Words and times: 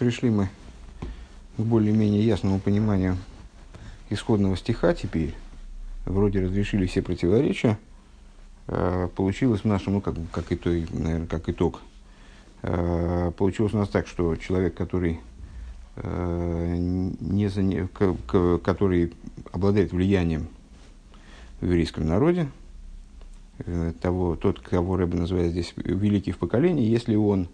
Пришли 0.00 0.30
мы 0.30 0.48
к 1.56 1.60
более-менее 1.60 2.26
ясному 2.26 2.58
пониманию 2.58 3.16
исходного 4.10 4.56
стиха 4.56 4.94
теперь. 4.94 5.32
Вроде 6.06 6.40
разрешили 6.40 6.86
все 6.86 7.02
противоречия. 7.02 7.78
Э, 8.66 9.08
получилось 9.14 9.60
в 9.60 9.64
нашем, 9.66 9.94
ну, 9.94 10.00
как, 10.00 10.16
как, 10.32 10.46
итог, 10.50 10.72
наверное, 10.90 11.28
как 11.28 11.48
итог, 11.48 11.82
э, 12.62 13.30
получилось 13.36 13.74
у 13.74 13.78
нас 13.78 13.88
так, 13.88 14.08
что 14.08 14.34
человек, 14.34 14.74
который, 14.74 15.20
э, 15.94 16.76
не 17.20 17.46
заня... 17.46 17.86
который 18.64 19.12
обладает 19.52 19.92
влиянием 19.92 20.48
в 21.60 21.66
еврейском 21.66 22.06
народе, 22.06 22.48
того, 24.02 24.36
тот, 24.36 24.60
кого 24.60 24.96
Рэбе 24.96 25.18
называет 25.18 25.52
здесь 25.52 25.72
великий 25.76 26.32
в 26.32 26.38
поколении, 26.38 26.90
если 26.90 27.14
он 27.14 27.44
э, 27.44 27.46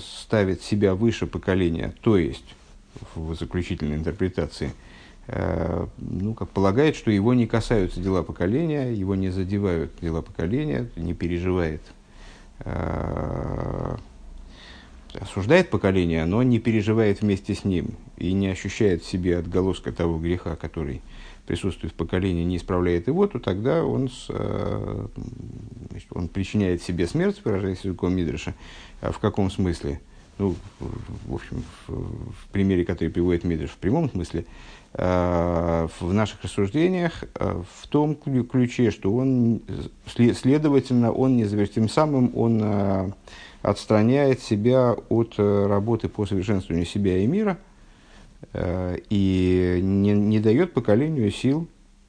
ставит 0.00 0.62
себя 0.62 0.94
выше 0.94 1.26
поколения, 1.26 1.94
то 2.02 2.18
есть 2.18 2.44
в 3.14 3.34
заключительной 3.34 3.96
интерпретации, 3.96 4.72
э, 5.26 5.86
ну, 5.98 6.34
как 6.34 6.50
полагает, 6.50 6.96
что 6.96 7.10
его 7.10 7.34
не 7.34 7.46
касаются 7.46 8.00
дела 8.00 8.22
поколения, 8.22 8.92
его 8.92 9.14
не 9.14 9.30
задевают 9.30 9.92
дела 10.00 10.22
поколения, 10.22 10.88
не 10.96 11.14
переживает, 11.14 11.82
э, 12.60 13.96
осуждает 15.14 15.70
поколение, 15.70 16.24
но 16.24 16.42
не 16.42 16.58
переживает 16.58 17.22
вместе 17.22 17.54
с 17.54 17.64
ним 17.64 17.94
и 18.16 18.32
не 18.32 18.48
ощущает 18.48 19.02
в 19.02 19.08
себе 19.08 19.38
отголоска 19.38 19.92
того 19.92 20.18
греха, 20.18 20.56
который 20.56 21.02
присутствует 21.48 21.94
в 21.94 21.96
поколении, 21.96 22.44
не 22.44 22.58
исправляет 22.58 23.08
его, 23.08 23.26
то 23.26 23.38
тогда 23.38 23.82
он, 23.82 24.10
с, 24.10 24.26
э, 24.28 25.06
значит, 25.90 26.08
он 26.12 26.28
причиняет 26.28 26.82
себе 26.82 27.06
смерть, 27.06 27.40
выражаясь 27.42 27.80
языком 27.80 28.14
Мидраша. 28.14 28.54
А 29.00 29.12
в 29.12 29.18
каком 29.18 29.50
смысле? 29.50 30.00
Ну, 30.36 30.54
в 30.78 31.34
общем, 31.34 31.64
в, 31.86 31.92
в 31.94 32.48
примере, 32.52 32.84
который 32.84 33.08
приводит 33.08 33.44
Мидриш 33.44 33.70
в 33.70 33.78
прямом 33.78 34.10
смысле, 34.10 34.44
э, 34.92 35.88
в 36.00 36.12
наших 36.12 36.44
рассуждениях 36.44 37.24
э, 37.34 37.62
в 37.80 37.86
том 37.88 38.14
ключе, 38.14 38.90
что 38.90 39.10
он, 39.14 39.62
следовательно, 40.06 41.12
он 41.12 41.38
не 41.38 41.46
завершит, 41.46 41.76
тем 41.76 41.88
самым 41.88 42.30
он 42.36 43.14
отстраняет 43.62 44.40
себя 44.40 44.94
от 45.08 45.38
работы 45.38 46.10
по 46.10 46.26
совершенствованию 46.26 46.84
себя 46.84 47.16
и 47.16 47.26
мира– 47.26 47.56
Э, 47.67 47.67
и 48.54 49.80
не, 49.82 50.12
не 50.12 50.40
дает 50.40 50.72
поколению 50.72 51.30
сил 51.30 51.68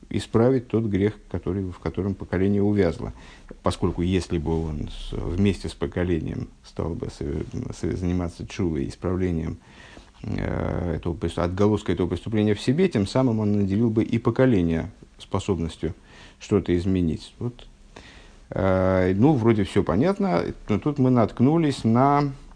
исправить 0.10 0.68
тот 0.68 0.86
грех, 0.86 1.14
который, 1.30 1.64
в 1.64 1.80
котором 1.80 2.16
поколение 2.16 2.64
увязло. 2.64 3.14
Поскольку 3.62 4.02
если 4.02 4.38
бы 4.38 4.66
он 4.66 4.90
вместе 5.12 5.70
с 5.70 5.74
поколением 5.74 6.50
стал 6.64 6.96
бы 6.96 7.10
заниматься 7.82 8.48
чувой, 8.48 8.88
исправлением 8.88 9.58
э, 10.24 10.96
этого, 10.96 11.18
отголоска 11.36 11.92
этого 11.92 12.08
преступления 12.08 12.56
в 12.56 12.62
себе, 12.62 12.90
тем 12.90 13.06
самым 13.06 13.40
он 13.40 13.52
наделил 13.54 13.90
бы 13.90 14.04
и 14.04 14.18
поколение 14.18 14.92
способностью 15.20 15.94
что-то 16.40 16.76
изменить. 16.76 17.34
Вот. 17.38 17.68
Э, 18.50 19.14
ну, 19.16 19.34
вроде 19.34 19.64
все 19.64 19.84
понятно, 19.84 20.44
но 20.68 20.80
тут 20.80 20.98
мы 20.98 21.12
наткнулись 21.12 21.84
на 21.84 22.24
э, 22.24 22.49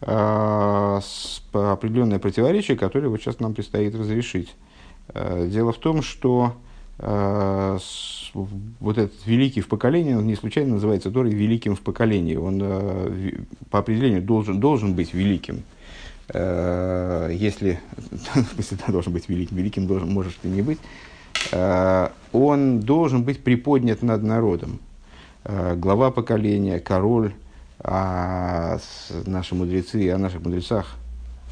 определенное 0.00 2.18
противоречие, 2.18 2.76
которое 2.76 3.08
вот 3.08 3.20
сейчас 3.20 3.40
нам 3.40 3.54
предстоит 3.54 3.94
разрешить. 3.94 4.54
Э, 5.14 5.48
дело 5.50 5.72
в 5.72 5.78
том, 5.78 6.02
что 6.02 6.54
э, 6.98 7.78
вот 8.34 8.98
этот 8.98 9.26
великий 9.26 9.60
в 9.60 9.68
поколении, 9.68 10.14
он 10.14 10.26
не 10.26 10.36
случайно 10.36 10.74
называется 10.74 11.10
Торой 11.10 11.32
великим 11.32 11.74
в 11.74 11.80
поколении. 11.80 12.36
Он 12.36 12.60
э, 12.62 13.32
по 13.70 13.80
определению 13.80 14.22
должен, 14.22 14.60
должен 14.60 14.94
быть 14.94 15.14
великим. 15.14 15.62
Если, 16.34 17.80
должен 18.88 19.14
быть 19.14 19.30
великим, 19.30 19.56
великим 19.56 19.86
должен, 19.86 20.12
может 20.12 20.34
и 20.42 20.48
не 20.48 20.60
быть, 20.60 20.78
он 22.32 22.80
должен 22.80 23.22
быть 23.22 23.42
приподнят 23.42 24.02
над 24.02 24.22
народом. 24.22 24.78
Глава 25.44 26.10
поколения, 26.10 26.80
король, 26.80 27.32
а 27.80 28.78
наши 29.26 29.54
мудрецы, 29.54 30.10
о 30.10 30.18
наших 30.18 30.42
мудрецах 30.42 30.96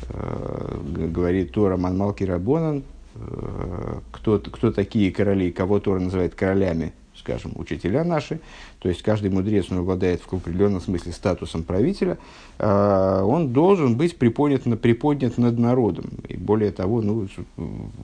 э, 0.09 0.78
говорит 1.10 1.53
Тора 1.53 1.76
Манмалки 1.76 2.25
Рабонан, 2.25 2.82
э, 3.14 4.00
кто, 4.10 4.38
кто 4.38 4.72
такие 4.72 5.12
короли, 5.12 5.53
кого 5.53 5.78
Тора 5.78 6.00
называет 6.00 6.34
королями, 6.34 6.92
скажем, 7.16 7.53
учителя 7.56 8.04
наши, 8.04 8.41
то 8.81 8.88
есть 8.88 9.03
каждый 9.03 9.31
мудрец, 9.31 9.66
он 9.70 9.78
обладает 9.78 10.20
в 10.20 10.32
определенном 10.32 10.81
смысле 10.81 11.12
статусом 11.12 11.62
правителя, 11.62 12.19
э, 12.59 13.22
он 13.25 13.53
должен 13.53 13.97
быть 13.97 14.16
приподнят, 14.16 14.62
приподнят 14.81 15.38
над 15.38 15.59
народом. 15.59 16.06
И 16.28 16.36
более 16.36 16.72
того, 16.72 17.03
ну, 17.03 17.28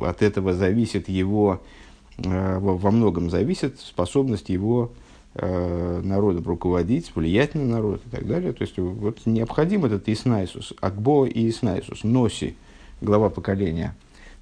от 0.01 0.23
этого 0.23 0.55
зависит 0.55 1.09
его, 1.09 1.61
э, 2.19 2.59
во 2.61 2.91
многом 2.93 3.31
зависит 3.31 3.81
способность 3.81 4.49
его 4.49 4.93
народом 5.35 6.45
руководить, 6.45 7.13
влиять 7.15 7.55
на 7.55 7.65
народ 7.65 8.03
и 8.07 8.11
так 8.11 8.27
далее. 8.27 8.53
То 8.53 8.63
есть 8.63 8.79
вот 8.79 9.21
необходим 9.25 9.85
этот 9.87 10.09
Иснайсус, 10.09 10.75
Акбо 10.81 11.25
и 11.27 11.49
Иснайсус, 11.49 12.05
Носи, 12.05 12.55
глава 13.03 13.31
поколения, 13.31 13.95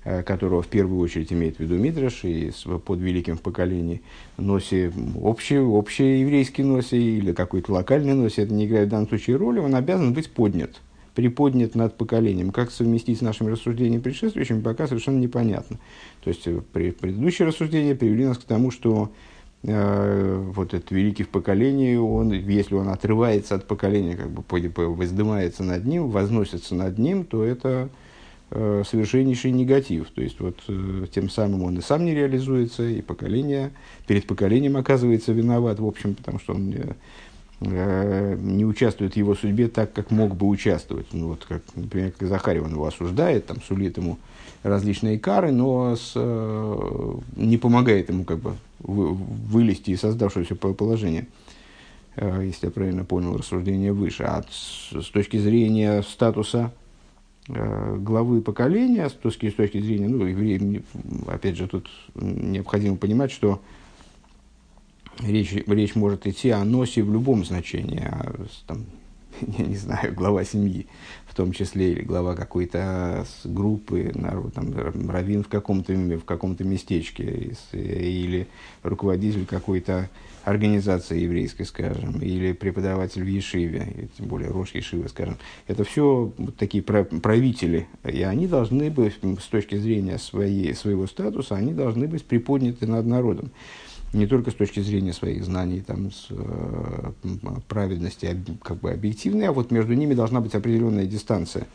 э, 0.05 0.23
которого 0.23 0.63
в 0.63 0.69
первую 0.69 1.01
очередь 1.01 1.33
имеет 1.33 1.57
в 1.57 1.61
виду 1.61 1.77
Мидраш 1.77 2.25
и 2.25 2.53
под 2.85 3.01
великим 3.01 3.37
в 3.37 3.41
поколении 3.41 4.03
Носи, 4.37 4.91
общий, 5.21 5.59
общий 5.59 6.21
еврейский 6.21 6.63
Носи 6.63 7.19
или 7.19 7.33
какой-то 7.33 7.73
локальный 7.73 8.15
Носи, 8.15 8.43
это 8.43 8.53
не 8.53 8.67
играет 8.67 8.89
в 8.89 8.91
данном 8.91 9.09
случае 9.09 9.37
роли, 9.37 9.59
он 9.59 9.75
обязан 9.75 10.13
быть 10.13 10.31
поднят, 10.31 10.81
приподнят 11.15 11.75
над 11.75 11.97
поколением. 11.97 12.51
Как 12.51 12.71
совместить 12.71 13.19
с 13.19 13.23
нашими 13.23 13.51
рассуждениями 13.51 14.03
предшествующими, 14.03 14.61
пока 14.61 14.87
совершенно 14.87 15.19
непонятно. 15.19 15.79
То 16.23 16.31
есть 16.31 16.47
э, 16.47 16.61
предыдущие 16.73 17.49
рассуждения 17.49 17.95
привели 17.95 18.27
нас 18.27 18.39
к 18.39 18.45
тому, 18.45 18.71
что 18.71 19.11
Э, 19.11 19.40
вот 19.63 20.73
этот 20.73 20.91
великий 20.91 21.25
в 21.25 21.29
поколении, 21.29 21.97
он, 21.97 22.33
если 22.33 22.75
он 22.75 22.89
отрывается 22.89 23.55
от 23.55 23.67
поколения, 23.67 24.17
как 24.17 24.31
бы 24.31 24.43
воздымается 24.95 25.63
над 25.63 25.85
ним, 25.85 26.09
возносится 26.09 26.75
над 26.75 26.99
ним, 26.99 27.25
то 27.25 27.45
это 27.45 27.91
э, 28.51 28.83
совершеннейший 28.89 29.53
негатив. 29.53 30.11
То 30.11 30.23
есть 30.23 30.41
вот 30.41 30.59
э, 30.69 31.07
тем 31.13 31.29
самым 31.29 31.65
он 31.65 31.79
и 31.79 31.83
сам 31.83 32.05
не 32.05 32.15
реализуется, 32.15 32.85
и 32.85 33.03
поколение, 33.03 33.73
перед 34.07 34.27
поколением 34.27 34.77
оказывается 34.77 35.33
виноват, 35.33 35.79
в 35.79 35.87
общем, 35.87 36.15
потому 36.15 36.39
что 36.39 36.55
он 36.55 36.73
э, 36.73 36.95
э 37.61 38.37
не 38.41 38.65
участвует 38.65 39.13
в 39.13 39.17
его 39.17 39.35
судьбе 39.35 39.69
так, 39.69 39.93
как 39.93 40.11
мог 40.11 40.37
бы 40.37 40.47
участвовать. 40.47 41.09
Ну, 41.13 41.29
вот 41.29 41.45
как, 41.47 41.63
например, 41.75 42.13
как 42.13 42.29
Захарий, 42.29 42.61
он 42.61 42.73
его 42.73 42.87
осуждает, 42.87 43.47
там, 43.47 43.61
сулит 43.61 43.99
ему 43.99 44.19
различные 44.63 45.19
кары, 45.19 45.53
но 45.53 45.97
с, 45.97 46.13
э, 46.15 47.15
не 47.37 47.57
помогает 47.57 48.09
ему 48.11 48.25
как 48.25 48.39
бы 48.39 48.57
вы, 48.81 49.15
вылезти 49.15 49.93
из 49.93 50.01
создавшегося 50.01 50.55
положения, 50.55 51.27
э, 52.17 52.43
если 52.45 52.67
я 52.67 52.71
правильно 52.71 53.05
понял 53.05 53.37
рассуждение 53.37 53.93
выше. 53.93 54.25
А 54.25 54.45
с, 54.51 55.09
точки 55.11 55.39
зрения 55.39 56.03
статуса 56.03 56.73
э, 57.49 57.97
главы 57.99 58.43
поколения, 58.43 59.09
с 59.09 59.13
точки, 59.13 59.51
с 59.51 59.55
точки 59.55 59.81
зрения, 59.81 60.09
ну, 60.09 60.25
евреи, 60.27 60.83
опять 61.27 61.57
же, 61.57 61.67
тут 61.67 61.89
необходимо 62.15 62.97
понимать, 62.97 63.33
что 63.33 63.61
речь, 65.21 65.53
речь 65.53 65.95
может 65.95 66.27
идти 66.27 66.51
о 66.51 66.65
носе 66.65 67.03
в 67.03 67.13
любом 67.13 67.45
значении, 67.45 68.03
а, 68.05 68.35
там, 68.67 68.85
я 69.59 69.65
не 69.65 69.77
знаю, 69.77 70.15
глава 70.15 70.45
семьи, 70.45 70.87
в 71.27 71.35
том 71.35 71.53
числе, 71.53 71.93
или 71.93 72.03
глава 72.03 72.35
какой-то 72.35 73.25
группы, 73.45 74.13
народ, 74.15 74.55
там, 74.55 74.73
раввин 75.09 75.43
в 75.43 75.49
каком-то, 75.49 75.93
в 75.93 76.25
каком-то 76.25 76.65
местечке, 76.65 77.55
или 77.73 78.47
руководитель 78.83 79.47
какой-то 79.47 80.09
организации 80.45 81.21
еврейской, 81.21 81.65
скажем, 81.65 82.21
или 82.21 82.53
преподаватель 82.53 83.23
в 83.23 83.27
Ешиве, 83.27 84.09
тем 84.17 84.27
более 84.27 84.51
Рош 84.51 84.71
Ешивы, 84.75 85.09
скажем. 85.09 85.37
Это 85.67 85.85
все 85.85 86.33
вот 86.37 86.57
такие 86.57 86.83
правители, 86.83 87.87
и 88.05 88.23
они 88.23 88.47
должны 88.47 88.91
быть, 88.91 89.19
с 89.23 89.47
точки 89.47 89.77
зрения 89.77 90.19
своей, 90.19 90.75
своего 90.75 91.07
статуса, 91.07 91.57
они 91.57 91.75
должны 91.75 92.09
быть 92.09 92.25
приподняты 92.25 92.87
над 92.87 93.07
народом 93.07 93.51
не 94.13 94.27
только 94.27 94.51
с 94.51 94.55
точки 94.55 94.81
зрения 94.81 95.13
своих 95.13 95.45
знаний, 95.45 95.81
там, 95.81 96.11
с, 96.11 96.27
э, 96.31 97.13
праведности 97.69 98.37
как 98.63 98.79
бы 98.79 98.91
объективной, 98.91 99.49
а 99.49 99.53
вот 99.53 99.71
между 99.71 99.95
ними 99.95 100.15
должна 100.15 100.41
быть 100.41 100.55
определенная 100.55 101.07
дистанция 101.07 101.67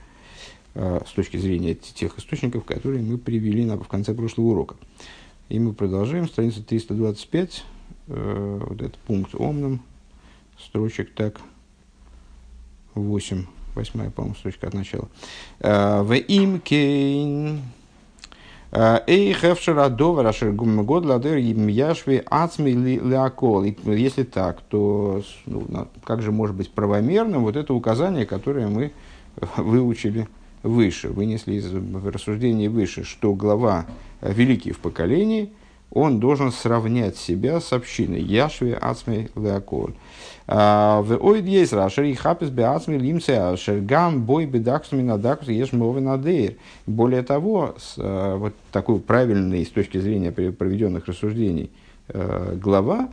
э, 0.74 1.02
с 1.08 1.12
точки 1.12 1.38
зрения 1.38 1.76
тех 1.76 2.18
источников, 2.18 2.66
которые 2.66 3.04
мы 3.04 3.18
привели 3.18 3.64
на, 3.64 3.78
в 3.78 3.88
конце 3.88 4.14
прошлого 4.14 4.48
урока. 4.48 4.76
И 5.48 5.60
мы 5.60 5.74
продолжаем, 5.74 6.28
страница 6.28 6.64
325, 6.64 7.64
э, 8.08 8.62
вот 8.68 8.82
этот 8.82 8.98
пункт 8.98 9.34
омным, 9.36 9.82
строчек 10.60 11.14
так, 11.14 11.40
8, 12.96 13.46
восьмая, 13.76 14.10
по-моему, 14.10 14.36
строчка 14.36 14.68
от 14.68 14.74
начала. 14.74 15.08
Э, 15.60 16.02
в 16.02 16.14
им 16.14 16.60
кейн 16.60 17.62
Эй, 18.72 19.34
хевшера 19.34 19.90
довара 19.90 20.34
шергумгод 20.34 21.06
ладер 21.06 21.38
яшви 21.38 22.24
ацми 22.26 22.72
леакол. 22.72 23.64
Если 23.64 24.24
так, 24.24 24.62
то 24.62 25.22
ну, 25.46 25.88
как 26.04 26.22
же 26.22 26.32
может 26.32 26.56
быть 26.56 26.72
правомерным 26.72 27.44
вот 27.44 27.56
это 27.56 27.74
указание, 27.74 28.26
которое 28.26 28.68
мы 28.68 28.92
выучили 29.58 30.28
выше, 30.64 31.10
вынесли 31.10 31.56
из 31.56 31.72
рассуждений 32.06 32.68
выше, 32.68 33.04
что 33.04 33.34
глава 33.34 33.86
великий 34.22 34.72
в 34.72 34.80
поколении, 34.80 35.52
он 35.96 36.20
должен 36.20 36.52
сравнять 36.52 37.16
себя 37.16 37.62
с 37.62 37.72
общиной. 37.72 38.22
Яшве 38.22 38.76
ацмей 38.76 39.30
леаколь. 39.34 39.94
А, 40.46 41.02
в 41.02 41.18
ойд 41.26 41.46
есть 41.46 41.72
рашер 41.72 42.04
и 42.04 42.14
хапис 42.14 42.50
бе 42.50 42.66
ацмей 42.66 43.00
лимсе 43.00 43.40
ашер 43.40 43.80
гам 43.80 44.24
бой 44.26 44.46
бедаксуми 44.46 45.02
надакус 45.02 45.48
еш 45.48 45.72
мови 45.72 46.02
надейр. 46.02 46.56
Более 46.86 47.24
того, 47.24 47.76
с, 47.80 47.96
а, 47.98 48.36
вот 48.36 48.54
такой 48.74 49.00
правильный 49.00 49.66
с 49.66 49.70
точки 49.70 49.98
зрения 49.98 50.34
проведенных 50.34 51.08
рассуждений 51.08 51.72
а, 52.10 52.56
глава, 52.56 53.08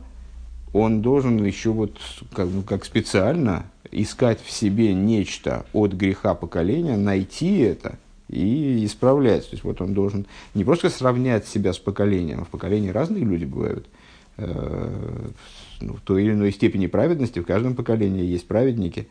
он 0.73 1.01
должен 1.01 1.41
еще 1.43 1.69
вот 1.69 1.97
как, 2.35 2.49
ну, 2.51 2.63
как 2.63 2.83
специально 2.83 3.63
искать 3.91 4.41
в 4.43 4.51
себе 4.51 4.93
нечто 4.93 5.65
от 5.71 5.93
греха 5.93 6.33
поколения, 6.33 6.97
найти 6.97 7.59
это 7.59 7.95
и 8.33 8.85
исправлять. 8.85 9.43
То 9.43 9.53
есть 9.53 9.63
вот 9.63 9.81
он 9.81 9.93
должен 9.93 10.25
не 10.53 10.63
просто 10.63 10.89
сравнять 10.89 11.47
себя 11.47 11.73
с 11.73 11.79
поколением, 11.79 12.41
а 12.41 12.45
в 12.45 12.49
поколении 12.49 12.89
разные 12.89 13.23
люди 13.23 13.45
бывают. 13.45 13.87
Э, 14.37 15.29
ну, 15.81 15.93
в 15.93 16.01
той 16.01 16.23
или 16.23 16.31
иной 16.31 16.51
степени 16.51 16.87
праведности 16.87 17.39
в 17.39 17.45
каждом 17.45 17.75
поколении 17.75 18.25
есть 18.25 18.47
праведники, 18.47 19.07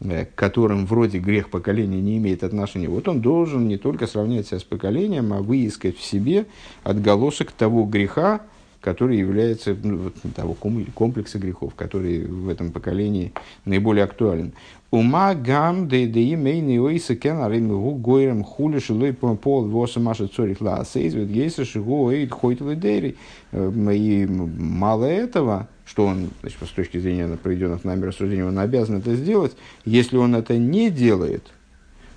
э, 0.00 0.24
к 0.24 0.34
которым 0.34 0.86
вроде 0.86 1.18
грех 1.18 1.50
поколения 1.50 2.00
не 2.00 2.16
имеет 2.18 2.42
отношения. 2.42 2.88
Вот 2.88 3.08
он 3.08 3.20
должен 3.20 3.68
не 3.68 3.76
только 3.76 4.06
сравнять 4.06 4.46
себя 4.46 4.60
с 4.60 4.64
поколением, 4.64 5.32
а 5.32 5.42
выискать 5.42 5.98
в 5.98 6.02
себе 6.02 6.46
отголосок 6.84 7.52
того 7.52 7.84
греха, 7.84 8.40
который 8.82 9.16
является 9.16 9.76
ну, 9.82 10.10
того 10.34 10.54
комплекса 10.54 11.38
грехов, 11.38 11.74
который 11.74 12.26
в 12.26 12.48
этом 12.48 12.72
поколении 12.72 13.32
наиболее 13.64 14.04
актуален. 14.04 14.52
Ума 14.90 15.34
гам 15.34 15.88
де 15.88 16.06
де 16.06 16.34
имейный 16.34 16.78
ойса 16.78 17.14
кен 17.14 17.40
арим 17.40 17.68
гу 17.68 17.94
гойрем 17.94 18.42
хули 18.44 18.80
шилой 18.80 19.14
пол 19.14 19.68
воса 19.68 20.00
маша 20.00 20.26
цорих 20.26 20.60
ла 20.60 20.84
сейз 20.84 21.14
вет 21.14 21.30
гейса 21.30 21.64
шигу 21.64 22.10
эйд 22.10 22.32
хойтл 22.32 22.72
дейри. 22.72 23.16
И 23.52 24.26
мало 24.28 25.04
этого, 25.04 25.68
что 25.86 26.06
он, 26.06 26.30
значит, 26.40 26.58
с 26.62 26.72
точки 26.72 26.98
зрения 26.98 27.28
проведенных 27.42 27.84
нами 27.84 28.06
рассуждений, 28.06 28.42
он 28.42 28.58
обязан 28.58 28.98
это 28.98 29.14
сделать. 29.14 29.52
Если 29.84 30.16
он 30.16 30.34
это 30.34 30.58
не 30.58 30.90
делает, 30.90 31.52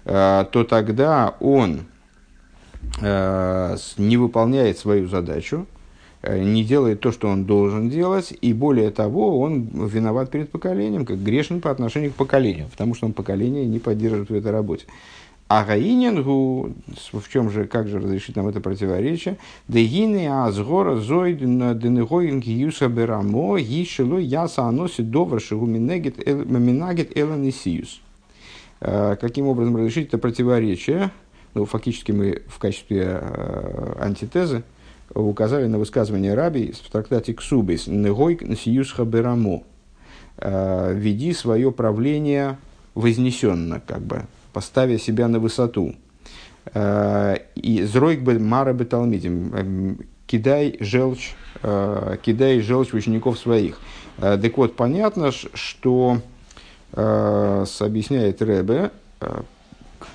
э, 0.03 0.45
то 0.51 0.63
тогда 0.63 1.35
он 1.39 1.81
э, 3.01 3.77
не 3.97 4.17
выполняет 4.17 4.79
свою 4.79 5.07
задачу, 5.07 5.65
Э, 5.65 5.74
не 6.27 6.63
делает 6.63 7.01
то, 7.01 7.11
что 7.11 7.27
он 7.27 7.45
должен 7.45 7.89
делать, 7.89 8.33
и 8.41 8.53
более 8.53 8.91
того, 8.91 9.39
он 9.39 9.63
виноват 9.87 10.31
перед 10.31 10.49
поколением, 10.49 11.05
как 11.05 11.21
грешен 11.21 11.61
по 11.61 11.71
отношению 11.71 12.11
к 12.11 12.15
поколению, 12.15 12.67
потому 12.69 12.95
что 12.95 13.05
он 13.05 13.13
поколение 13.13 13.65
не 13.65 13.79
поддерживает 13.79 14.29
в 14.29 14.33
этой 14.33 14.51
работе. 14.51 14.85
А 15.47 15.63
Гаинингу, 15.63 16.73
в 17.13 17.29
чем 17.29 17.51
же, 17.51 17.65
как 17.65 17.87
же 17.87 17.99
разрешить 17.99 18.35
нам 18.35 18.47
это 18.47 18.61
противоречие? 18.61 19.37
Дегины 19.67 20.27
азгора 20.27 20.95
зой 20.95 21.35
денегоинги 21.35 22.49
юса 22.49 22.87
берамо 22.87 23.59
гишело 23.59 24.17
яса 24.17 24.63
аноси 24.63 25.03
довар 25.03 25.39
шигу 25.39 25.67
минагет 25.67 26.17
эланисиус. 27.15 28.01
Э, 28.81 29.17
каким 29.21 29.45
образом 29.47 29.75
разрешить 29.77 30.07
это 30.07 30.17
противоречие? 30.17 31.11
Ну, 31.53 31.65
фактически 31.65 32.11
мы 32.11 32.41
в 32.47 32.57
качестве 32.57 33.19
э, 33.21 33.95
антитезы 33.99 34.63
указали 35.13 35.67
на 35.67 35.77
высказывание 35.77 36.33
Раби 36.33 36.71
в 36.71 36.89
трактате 36.89 37.33
Ксубис 37.33 37.87
«Негой 37.87 38.37
сиюсха 38.55 39.05
берамо» 39.05 39.63
э, 40.37 40.93
«Веди 40.95 41.33
свое 41.33 41.71
правление 41.71 42.57
вознесенно, 42.95 43.81
как 43.85 44.01
бы, 44.01 44.23
поставя 44.53 44.97
себя 44.97 45.27
на 45.27 45.39
высоту». 45.39 45.95
Э, 46.73 47.37
и 47.55 47.83
«Зройк 47.83 48.21
бы 48.21 48.39
мара 48.39 48.73
бы 48.73 48.85
талмидим» 48.85 49.51
э, 49.53 49.95
«Кидай 50.27 50.77
желчь, 50.79 51.35
кидай 51.61 52.59
желчь 52.59 52.93
учеников 52.93 53.37
своих». 53.37 53.79
Так 54.19 54.57
вот, 54.57 54.75
понятно, 54.75 55.29
что 55.31 56.19
объясняет 56.91 58.41
Ребе, 58.41 58.89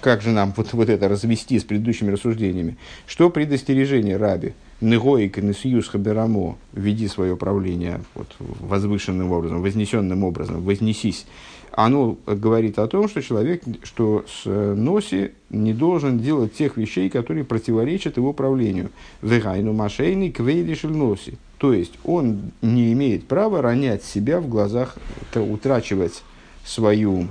как 0.01 0.21
же 0.21 0.31
нам 0.31 0.53
вот, 0.57 0.73
вот 0.73 0.89
это 0.89 1.09
развести 1.09 1.61
с 1.61 1.65
предыдущими 1.65 2.11
рассуждениями, 2.11 2.77
что 3.07 3.31
предостережение 3.31 4.17
Раби– 4.17 4.55
Негоик 4.81 5.39
и 5.39 5.43
Несиюс 5.43 5.89
Хаберамо, 5.89 6.57
веди 6.73 7.07
свое 7.09 7.37
правление 7.37 8.01
вот, 8.15 8.29
возвышенным 8.39 9.31
образом, 9.33 9.63
вознесенным 9.63 10.25
образом, 10.25 10.63
вознесись. 10.63 11.27
Оно 11.73 12.17
говорит 12.27 12.79
о 12.79 12.89
том, 12.89 13.09
что 13.09 13.23
человек, 13.23 13.63
что 13.85 14.25
с 14.27 14.43
э, 14.45 14.75
Носи 14.75 15.33
не 15.51 15.73
должен 15.73 16.19
делать 16.19 16.55
тех 16.55 16.77
вещей, 16.77 17.09
которые 17.09 17.45
противоречат 17.45 18.17
его 18.17 18.33
правлению. 18.33 18.91
Вегайну 19.23 19.73
машейный 19.73 20.33
квейдишель 20.33 20.91
Носи. 20.91 21.39
То 21.59 21.73
есть 21.73 21.93
он 22.05 22.53
не 22.61 22.93
имеет 22.93 23.29
права 23.29 23.63
ронять 23.63 24.03
себя 24.03 24.41
в 24.41 24.49
глазах, 24.49 24.97
утрачивать 25.35 26.25
свою, 26.65 27.29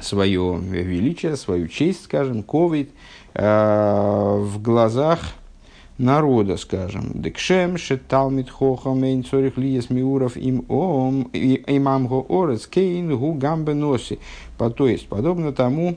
свое 0.00 0.58
величие, 0.60 1.36
свою 1.36 1.68
честь, 1.68 2.04
скажем, 2.04 2.42
ковид, 2.42 2.90
э, 3.32 4.38
в 4.40 4.60
глазах 4.60 5.20
народа, 6.02 6.56
скажем, 6.56 7.12
декшем, 7.14 7.78
шеталмит 7.78 8.50
хохам, 8.50 9.04
эйн 9.04 9.24
цорих 9.24 9.56
лиес 9.56 9.88
миуров 9.88 10.36
им 10.36 10.64
ом, 10.68 11.30
имам 11.32 12.06
го 12.08 12.26
орец, 12.28 12.66
кейн 12.66 13.16
гу 13.16 13.32
гамбе 13.34 13.74
носи. 13.74 14.18
То 14.58 14.86
есть, 14.86 15.08
подобно 15.08 15.52
тому, 15.52 15.96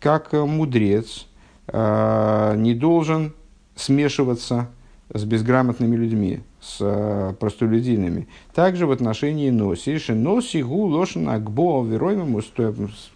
как 0.00 0.32
мудрец 0.32 1.26
э, 1.68 2.54
не 2.56 2.74
должен 2.74 3.32
смешиваться 3.76 4.68
с 5.12 5.24
безграмотными 5.24 5.96
людьми, 5.96 6.40
с 6.60 6.78
э, 6.80 7.34
простолюдинами. 7.38 8.26
Также 8.54 8.86
в 8.86 8.90
отношении 8.90 9.50
носи. 9.50 9.98
Носи 10.08 10.62
гу 10.62 10.86
лошен 10.86 11.28
акбо 11.28 11.84
вероймему, 11.84 12.40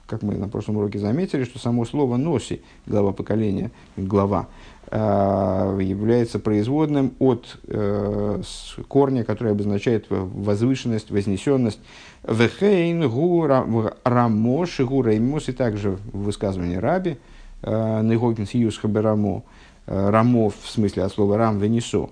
как 0.06 0.22
мы 0.22 0.36
на 0.36 0.48
прошлом 0.48 0.76
уроке 0.76 0.98
заметили, 0.98 1.44
что 1.44 1.58
само 1.58 1.84
слово 1.84 2.16
носи, 2.16 2.60
глава 2.86 3.12
поколения, 3.12 3.70
глава, 3.96 4.48
Э, 4.77 4.77
является 4.90 6.38
производным 6.38 7.12
от 7.18 7.58
э, 7.66 8.42
корня, 8.88 9.22
который 9.22 9.52
обозначает 9.52 10.06
возвышенность, 10.08 11.10
вознесенность. 11.10 11.80
Вехейн 12.26 13.08
гу 13.08 13.46
рамош 14.04 14.80
гу 14.80 15.02
реймус, 15.02 15.48
и 15.48 15.52
также 15.52 15.98
в 16.12 16.24
высказывании 16.24 16.76
раби, 16.76 17.18
э, 17.62 18.02
Негокин 18.02 18.46
сиюс 18.46 18.78
хаберамо, 18.78 19.42
рамов 19.86 20.54
в 20.62 20.70
смысле 20.70 21.04
от 21.04 21.12
слова 21.12 21.36
рам 21.36 21.58
венесо, 21.58 22.08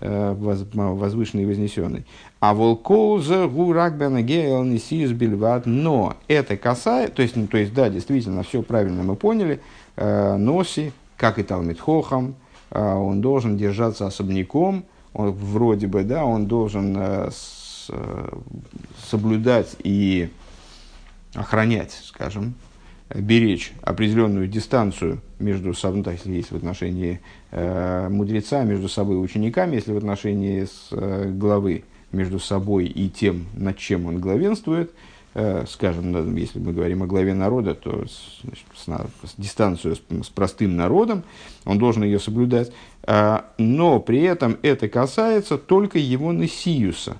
возвышенный 0.00 1.42
и 1.42 1.46
вознесенный. 1.46 2.06
А 2.38 2.54
волкол 2.54 3.18
за 3.18 3.48
гуракбена 3.48 4.22
гейл 4.22 4.62
нисиюс 4.62 5.10
бельват, 5.10 5.66
но 5.66 6.14
это 6.28 6.56
касается, 6.56 7.16
то 7.16 7.22
есть, 7.22 7.34
ну, 7.34 7.48
то 7.48 7.58
есть, 7.58 7.74
да, 7.74 7.90
действительно, 7.90 8.44
все 8.44 8.62
правильно 8.62 9.02
мы 9.02 9.16
поняли, 9.16 9.60
носи, 9.96 10.92
как 11.20 11.38
и 11.38 11.42
Талмит 11.42 11.78
Хохам, 11.78 12.34
а, 12.70 12.96
он 12.96 13.20
должен 13.20 13.58
держаться 13.58 14.06
особняком, 14.06 14.86
он, 15.12 15.32
вроде 15.32 15.86
бы, 15.86 16.02
да, 16.02 16.24
он 16.24 16.46
должен 16.46 16.96
э, 16.96 17.30
э, 17.90 18.28
соблюдать 19.10 19.76
и 19.84 20.30
охранять, 21.34 21.92
скажем, 22.04 22.54
беречь 23.14 23.72
определенную 23.82 24.48
дистанцию 24.48 25.20
между 25.38 25.74
собой, 25.74 26.02
ну, 26.06 26.10
если 26.10 26.32
есть 26.32 26.52
в 26.52 26.56
отношении 26.56 27.20
э, 27.50 28.08
мудреца, 28.08 28.62
между 28.62 28.88
собой 28.88 29.16
и 29.16 29.18
учениками, 29.18 29.74
если 29.74 29.92
в 29.92 29.98
отношении 29.98 30.64
с, 30.64 30.88
главы 31.36 31.84
между 32.12 32.38
собой 32.38 32.86
и 32.86 33.10
тем, 33.10 33.44
над 33.54 33.76
чем 33.76 34.06
он 34.06 34.20
главенствует– 34.20 34.90
скажем, 35.68 36.34
если 36.36 36.58
мы 36.58 36.72
говорим 36.72 37.04
о 37.04 37.06
главе 37.06 37.34
народа, 37.34 37.74
то 37.74 38.04
значит, 38.42 38.66
с, 38.74 38.86
с 38.86 39.34
дистанцию 39.36 39.94
с, 39.94 40.26
с 40.26 40.28
простым 40.28 40.76
народом, 40.76 41.22
он 41.64 41.78
должен 41.78 42.02
ее 42.02 42.18
соблюдать, 42.18 42.72
а, 43.04 43.46
но 43.56 44.00
при 44.00 44.22
этом 44.22 44.58
это 44.62 44.88
касается 44.88 45.56
только 45.56 45.98
его 45.98 46.32
несиюса, 46.32 47.16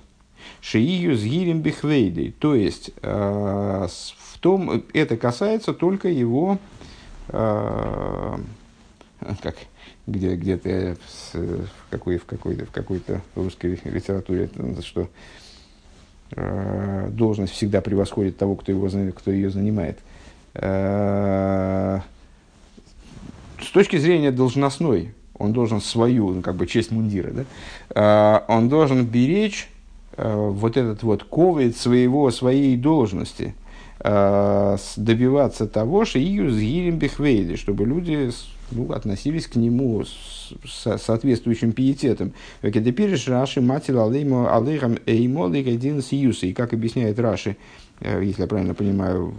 шиию 0.59 1.15
с 1.15 1.23
гирим 1.23 1.61
бихвейдой, 1.61 2.35
то 2.37 2.53
есть 2.53 2.91
а, 3.01 3.87
в 3.87 4.39
том, 4.39 4.83
это 4.93 5.15
касается 5.15 5.73
только 5.73 6.09
его, 6.09 6.59
а, 7.29 8.41
как, 9.41 9.55
где, 10.05 10.35
где-то 10.35 10.97
в, 11.33 11.69
какой, 11.89 12.17
в, 12.17 12.25
какой-то, 12.25 12.65
в 12.65 12.71
какой-то 12.71 13.21
русской 13.35 13.79
литературе, 13.85 14.49
что 14.81 15.03
Э, 15.03 15.07
должность 16.35 17.53
всегда 17.53 17.81
превосходит 17.81 18.37
того, 18.37 18.55
кто, 18.55 18.71
его, 18.71 18.89
кто 19.15 19.31
ее 19.31 19.49
занимает. 19.49 19.99
Э, 20.53 21.99
с 23.61 23.69
точки 23.71 23.97
зрения 23.97 24.31
должностной, 24.31 25.13
он 25.37 25.53
должен 25.53 25.81
свою, 25.81 26.29
ну, 26.29 26.41
как 26.41 26.55
бы, 26.55 26.67
честь 26.67 26.91
мундира, 26.91 27.31
да? 27.31 27.45
Э, 28.47 28.51
он 28.51 28.69
должен 28.69 29.05
беречь 29.05 29.69
вот 30.17 30.75
этот 30.75 31.03
вот 31.03 31.23
ковид 31.23 31.77
своего, 31.77 32.29
своей 32.31 32.75
должности. 32.75 33.55
добиваться 33.97 35.67
того, 35.67 36.05
что 36.05 36.19
гирим 36.19 36.97
бихвейди, 36.97 37.55
чтобы 37.55 37.85
люди 37.85 38.29
ну, 38.71 38.91
относились 38.91 39.47
к 39.47 39.55
нему 39.55 40.03
с, 40.03 40.53
с 40.65 40.97
соответствующим 40.97 41.71
пиететом. 41.71 42.33
Теперь 42.61 43.15
Раши 43.27 43.61
матил 43.61 44.01
алейхам 44.01 44.97
эймол 45.05 45.53
и 45.53 46.01
сиюса. 46.01 46.47
И 46.47 46.53
как 46.53 46.73
объясняет 46.73 47.19
Раши, 47.19 47.57
э, 47.99 48.21
если 48.23 48.41
я 48.41 48.47
правильно 48.47 48.73
понимаю, 48.73 49.33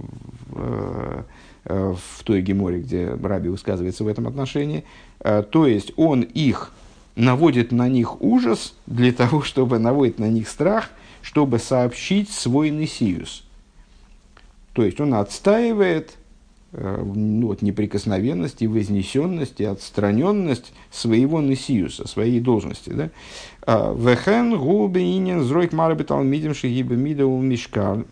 в, 0.51 1.25
э, 1.65 1.95
в 1.95 2.25
той 2.25 2.43
геморе, 2.43 2.81
где 2.81 3.15
Раби 3.23 3.49
высказывается 3.49 4.05
в 4.05 4.09
этом 4.09 4.27
отношении, 4.27 4.85
э, 5.21 5.43
то 5.43 5.67
есть 5.67 5.93
он 5.97 6.23
их 6.23 6.73
наводит 7.17 7.73
на 7.73 7.89
них 7.89 8.23
ужас 8.23 8.75
для 8.87 9.12
того, 9.12 9.43
чтобы 9.43 9.79
наводить 9.79 10.19
на 10.19 10.29
них 10.29 10.49
страх, 10.49 10.91
чтобы 11.21 11.59
сообщить 11.59 12.31
свой 12.31 12.71
несиюс. 12.71 13.45
То 14.73 14.83
есть 14.85 15.01
он 15.01 15.15
отстаивает 15.15 16.12
Э, 16.12 16.22
ну, 16.73 17.49
вот, 17.49 17.61
неприкосновенность 17.62 18.62
и 18.62 18.67
вознесенность 18.67 19.61
и 19.61 19.64
отстраненность 19.64 20.73
своего 20.91 21.41
несиуса, 21.41 22.09
своей 22.09 22.41
должности. 22.41 22.91
Да? 22.91 23.11
А, 23.62 23.95
Вехен 23.95 24.59
губинин 24.59 25.43
зройк 25.43 25.73
марабитал 25.73 26.23
мидим 26.23 26.55
шигиба 26.55 26.95
мида 26.95 27.25
мишкаль. 27.25 28.05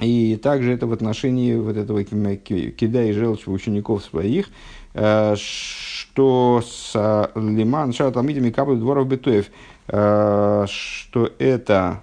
И 0.00 0.36
также 0.36 0.72
это 0.72 0.86
в 0.86 0.92
отношении 0.92 1.54
вот 1.54 1.76
этого 1.76 2.02
кида 2.04 3.04
и 3.04 3.12
желчи 3.12 3.48
учеников 3.48 4.04
своих, 4.04 4.48
э, 4.94 5.34
что 5.36 6.62
с 6.66 7.30
лиман 7.34 7.92
шатамидами 7.92 8.50
каплю 8.50 8.76
дворов 8.76 9.06
бетуев, 9.06 9.46
э, 9.88 10.66
что 10.68 11.30
это 11.38 12.02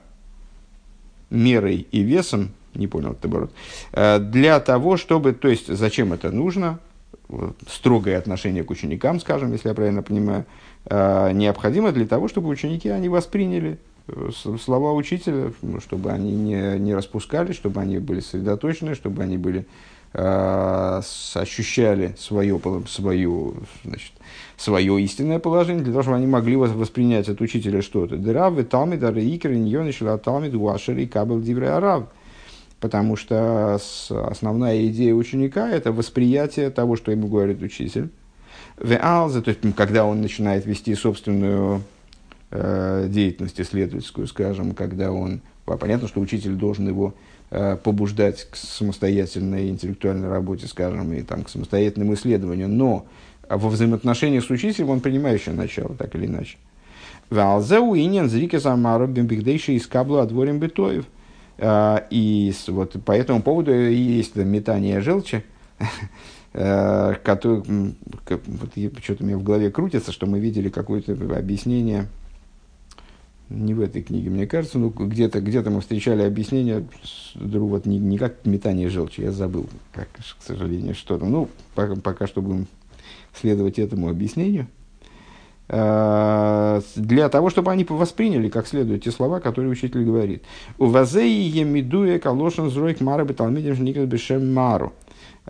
мерой 1.29 1.87
и 1.91 2.01
весом 2.01 2.51
не 2.75 2.87
понял 2.87 3.11
это 3.11 3.27
оборот, 3.27 3.51
э, 3.93 4.19
для 4.19 4.59
того, 4.59 4.97
чтобы, 4.97 5.33
то 5.33 5.47
есть, 5.47 5.67
зачем 5.67 6.13
это 6.13 6.31
нужно, 6.31 6.79
строгое 7.67 8.17
отношение 8.17 8.63
к 8.63 8.71
ученикам, 8.71 9.19
скажем, 9.19 9.51
если 9.51 9.69
я 9.69 9.75
правильно 9.75 10.01
понимаю, 10.01 10.45
э, 10.85 11.31
необходимо 11.33 11.91
для 11.91 12.07
того, 12.07 12.27
чтобы 12.27 12.49
ученики, 12.49 12.89
они 12.89 13.07
восприняли 13.07 13.77
э, 14.07 14.31
слова 14.59 14.93
учителя, 14.93 15.51
ну, 15.61 15.79
чтобы 15.79 16.11
они 16.11 16.31
не, 16.31 16.79
не 16.79 16.95
распускались, 16.95 17.55
чтобы 17.55 17.81
они 17.81 17.99
были 17.99 18.19
сосредоточены, 18.19 18.95
чтобы 18.95 19.23
они 19.23 19.37
были, 19.37 19.67
ощущали 20.11 22.15
свое, 22.17 22.59
свою, 22.87 23.57
значит, 23.85 24.13
свое 24.57 24.99
истинное 25.03 25.37
положение, 25.37 25.83
для 25.83 25.93
того, 25.93 26.01
чтобы 26.01 26.17
они 26.17 26.25
могли 26.25 26.55
воспринять 26.55 27.29
от 27.29 27.41
учителя 27.41 27.83
что-то. 27.83 28.17
Дыравы, 28.17 28.63
талмид, 28.63 29.03
арейкер, 29.03 29.53
иньонишла, 29.53 30.17
талмид, 30.17 30.55
уашери, 30.55 31.05
кабел, 31.05 31.39
дивре, 31.39 31.69
арав 31.69 32.07
потому 32.79 33.15
что 33.15 33.79
основная 34.09 34.85
идея 34.87 35.13
ученика– 35.13 35.69
это 35.71 35.91
восприятие 35.91 36.69
того, 36.69 36.95
что 36.95 37.11
ему 37.11 37.27
говорит 37.27 37.61
учитель. 37.61 38.09
Веалзе, 38.81 39.41
то 39.41 39.49
есть, 39.49 39.61
когда 39.75 40.05
он 40.05 40.21
начинает 40.21 40.65
вести 40.65 40.95
собственную 40.95 41.83
э, 42.51 43.07
деятельность 43.09 43.59
исследовательскую, 43.59 44.27
скажем, 44.27 44.73
когда 44.73 45.11
он, 45.11 45.41
понятно, 45.65 46.07
что 46.07 46.21
учитель 46.21 46.53
должен 46.53 46.87
его 46.87 47.13
э, 47.51 47.75
побуждать 47.75 48.47
к 48.49 48.55
самостоятельной 48.55 49.69
интеллектуальной 49.69 50.29
работе, 50.29 50.67
скажем, 50.67 51.11
и 51.11 51.21
там, 51.23 51.43
к 51.43 51.49
самостоятельному 51.49 52.13
исследованию, 52.13 52.69
но 52.69 53.05
во 53.49 53.69
взаимоотношениях 53.69 54.45
с 54.45 54.49
учителем 54.49 54.91
он 54.91 55.01
принимающее 55.01 55.53
начало, 55.53 55.95
так 55.95 56.15
или 56.15 56.27
иначе. 56.27 56.57
Валзеу 57.29 57.95
инин 57.95 58.29
зрike 58.29 58.59
самару 58.59 59.07
бимбигдейши 59.07 59.73
из 59.73 59.87
каблу 59.87 60.17
отворим 60.19 60.59
битоев– 60.59 61.05
а, 61.15 61.18
и 61.61 62.53
вот 62.67 63.03
по 63.03 63.11
этому 63.11 63.41
поводу 63.41 63.73
есть 63.73 64.35
метание 64.35 65.01
желчи, 65.01 65.43
э, 66.53 67.15
который, 67.23 67.95
вот 68.27 69.03
что-то 69.03 69.23
у 69.23 69.27
меня 69.27 69.37
в 69.37 69.43
голове 69.43 69.69
крутится, 69.71 70.11
что 70.11 70.25
мы 70.25 70.39
видели 70.39 70.69
какое-то 70.69 71.13
объяснение, 71.37 72.07
не 73.49 73.73
в 73.73 73.81
этой 73.81 74.03
книге, 74.03 74.29
мне 74.29 74.45
кажется, 74.45 74.77
но 74.77 74.89
где-то 74.89 75.41
где 75.41 75.61
мы 75.61 75.81
встречали 75.81 76.21
объяснение, 76.21 76.85
вот 77.33 77.85
не, 77.85 77.97
не 77.97 78.17
как 78.17 78.45
метание 78.45 78.89
желчи, 78.89 79.21
я 79.21 79.31
забыл, 79.31 79.67
как, 79.91 80.07
к 80.11 80.43
сожалению, 80.43 80.93
что-то. 80.93 81.25
Ну, 81.25 81.49
пока, 81.73 81.95
пока 81.95 82.27
что 82.27 82.41
будем 82.41 82.67
следовать 83.33 83.79
этому 83.79 84.07
объяснению– 84.07 84.67
для 85.69 87.29
того, 87.29 87.51
чтобы 87.51 87.71
они 87.71 87.83
восприняли 87.87 88.49
как 88.49 88.65
следует 88.65 89.03
те 89.03 89.11
слова, 89.11 89.39
которые 89.39 89.71
учитель 89.71 90.03
говорит. 90.03 90.43
У 90.79 90.87
вазеи 90.87 91.29
емидуя 91.29 92.17
калошин 92.17 92.71
зройк 92.71 93.01
мара 93.01 93.23
беталмидим 93.23 93.75
жникас 93.75 94.05
бешем 94.05 94.51
мару. 94.51 94.93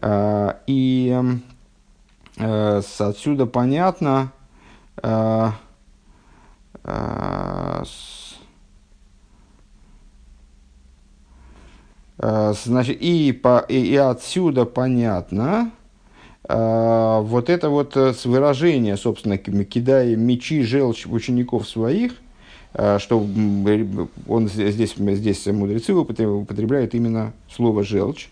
Э, 0.01 0.55
и 0.67 1.17
э, 2.37 2.81
отсюда 2.99 3.45
понятно, 3.45 4.33
значит, 12.17 12.97
и, 12.99 13.31
по, 13.31 13.59
и, 13.69 13.95
отсюда 13.95 14.65
понятно, 14.65 15.71
вот 16.49 17.49
это 17.49 17.69
вот 17.69 17.95
э, 17.95 18.13
выражение, 18.25 18.97
собственно, 18.97 19.37
кидая 19.37 20.15
мечи, 20.15 20.63
желчь 20.63 21.05
учеников 21.05 21.67
своих, 21.69 22.13
а, 22.73 22.99
что 22.99 23.25
он 24.27 24.47
здесь, 24.47 24.95
здесь 24.95 25.45
мудрецы 25.47 25.93
употребляют 25.93 26.93
именно 26.93 27.33
слово 27.51 27.83
«желчь». 27.83 28.29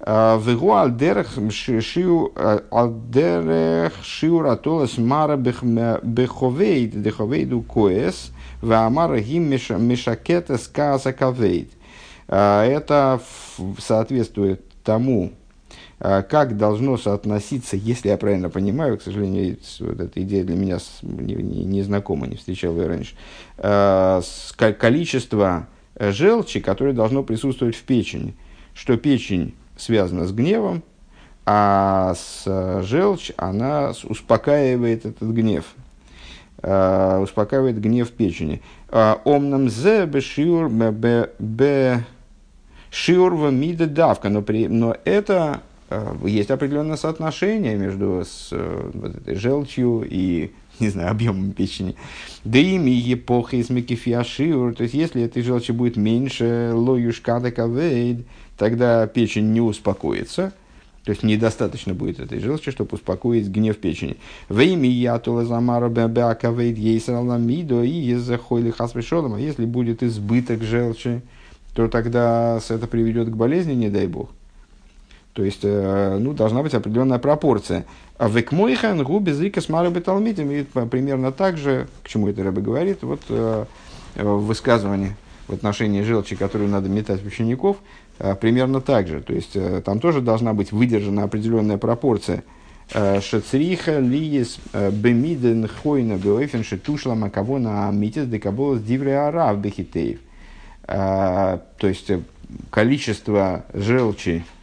А, 0.00 0.38
Вегу 0.38 0.72
алдерех 0.72 1.28
шиу 1.50 2.32
алдерех 2.70 3.92
шиу 4.02 4.40
ратолас 4.40 4.98
мара 4.98 5.36
беховейд 5.36 7.02
деховейду 7.02 7.62
коэс 7.62 8.32
ваамара 8.60 9.20
гим 9.20 9.44
мешакета 9.50 10.58
сказа 10.58 11.12
кавейд. 11.12 11.70
Это 12.28 13.20
соответствует 13.78 14.64
тому, 14.82 15.32
а 15.41 15.41
как 16.02 16.56
должно 16.56 16.96
соотноситься, 16.96 17.76
если 17.76 18.08
я 18.08 18.16
правильно 18.16 18.50
понимаю, 18.50 18.98
к 18.98 19.02
сожалению, 19.02 19.58
вот 19.78 20.00
эта 20.00 20.20
идея 20.22 20.42
для 20.42 20.56
меня 20.56 20.78
не, 21.02 21.34
не, 21.34 21.64
не 21.64 21.82
знакома, 21.82 22.26
не 22.26 22.34
встречал 22.34 22.76
ее 22.76 22.88
раньше, 22.88 23.14
а, 23.58 24.20
количество 24.56 25.68
желчи, 25.96 26.58
которое 26.58 26.92
должно 26.92 27.22
присутствовать 27.22 27.76
в 27.76 27.82
печени, 27.84 28.34
что 28.74 28.96
печень 28.96 29.54
связана 29.76 30.26
с 30.26 30.32
гневом, 30.32 30.82
а 31.46 32.14
с 32.16 32.82
желчь, 32.82 33.30
она 33.36 33.92
успокаивает 34.02 35.06
этот 35.06 35.28
гнев, 35.28 35.66
а, 36.62 37.20
успокаивает 37.20 37.80
гнев 37.80 38.10
печени. 38.10 38.60
Омнам 38.90 39.70
зе 39.70 40.06
бешиур 40.06 40.68
бе 40.68 42.04
шиурва 42.90 43.50
мида 43.50 43.86
давка, 43.86 44.30
но, 44.30 44.42
при, 44.42 44.66
но 44.66 44.96
это 45.04 45.62
Э, 45.62 45.71
есть 46.24 46.50
определенное 46.50 46.96
соотношение 46.96 47.76
между 47.76 48.22
с, 48.24 48.48
э, 48.52 48.90
вот 48.94 49.16
этой 49.16 49.34
желчью 49.34 50.06
и 50.08 50.52
не 50.80 50.88
знаю, 50.88 51.10
объемом 51.10 51.52
печени. 51.52 51.96
Да 52.44 52.58
ими 52.58 53.12
эпохи 53.12 53.56
из 53.56 53.70
мекифиашиур, 53.70 54.74
то 54.74 54.82
есть 54.82 54.94
если 54.94 55.22
этой 55.22 55.42
желчи 55.42 55.72
будет 55.72 55.96
меньше, 55.96 56.72
лоюшкада 56.74 57.50
кавейд, 57.50 58.26
тогда 58.56 59.06
печень 59.06 59.52
не 59.52 59.60
успокоится, 59.60 60.52
то 61.04 61.10
есть 61.10 61.22
недостаточно 61.22 61.94
будет 61.94 62.20
этой 62.20 62.38
желчи, 62.38 62.70
чтобы 62.70 62.90
успокоить 62.92 63.48
гнев 63.48 63.76
печени. 63.78 64.16
Во 64.48 64.62
имя 64.62 64.88
ятула 64.88 65.44
замара 65.44 65.88
беакавейд 65.88 66.78
ейсаламидо 66.78 67.82
и 67.82 67.90
езахойли 67.90 68.70
хасвешодом, 68.70 69.34
а 69.34 69.40
если 69.40 69.64
будет 69.64 70.02
избыток 70.02 70.62
желчи, 70.62 71.22
то 71.74 71.88
тогда 71.88 72.60
это 72.68 72.86
приведет 72.86 73.30
к 73.30 73.36
болезни, 73.36 73.72
не 73.72 73.88
дай 73.88 74.06
бог. 74.06 74.30
То 75.32 75.44
есть, 75.44 75.60
э, 75.62 76.18
ну, 76.20 76.34
должна 76.34 76.62
быть 76.62 76.74
определенная 76.74 77.18
пропорция. 77.18 77.86
А 78.18 78.28
векмойхан 78.28 79.02
губи 79.02 79.30
зрика 79.30 79.60
с 79.60 79.66
талмитим. 79.66 80.50
И 80.50 80.62
примерно 80.62 81.32
так 81.32 81.56
же, 81.56 81.88
к 82.02 82.08
чему 82.08 82.28
это 82.28 82.42
Рэбе 82.42 82.60
говорит, 82.60 83.02
вот 83.02 83.20
э, 83.28 83.64
в 84.16 84.46
высказывании 84.46 85.16
в 85.48 85.54
отношении 85.54 86.02
желчи, 86.02 86.36
которую 86.36 86.70
надо 86.70 86.88
метать 86.88 87.22
в 87.22 87.26
учеников, 87.26 87.78
э, 88.18 88.34
примерно 88.34 88.80
так 88.82 89.08
же. 89.08 89.20
То 89.20 89.32
есть, 89.32 89.56
там 89.84 90.00
тоже 90.00 90.20
должна 90.20 90.52
быть 90.52 90.70
выдержана 90.70 91.24
определенная 91.24 91.78
пропорция. 91.78 92.44
Шацриха 92.90 94.00
лиес 94.00 94.58
бемиден 94.74 95.66
хойна 95.66 96.18
беойфен 96.18 96.62
шетушла 96.62 97.14
макавона 97.14 97.88
амитис 97.88 98.26
декаболос 98.26 98.80
арав 98.82 99.58
бехитеев. 99.58 100.18
То 100.86 101.60
есть, 101.80 102.10
количество 102.70 103.64
желчи, 103.72 104.44
Э, 104.44 104.61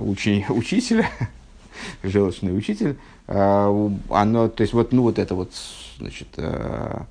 учи, 0.00 0.44
учителя, 0.50 1.08
желчный 2.02 2.56
учитель, 2.56 2.96
э, 3.26 3.90
оно, 4.10 4.48
то 4.48 4.62
есть 4.62 4.72
вот, 4.72 4.92
ну, 4.92 5.02
вот 5.02 5.18
это 5.18 5.34
вот, 5.34 5.52
значит, 5.98 6.28
э, 6.36 7.02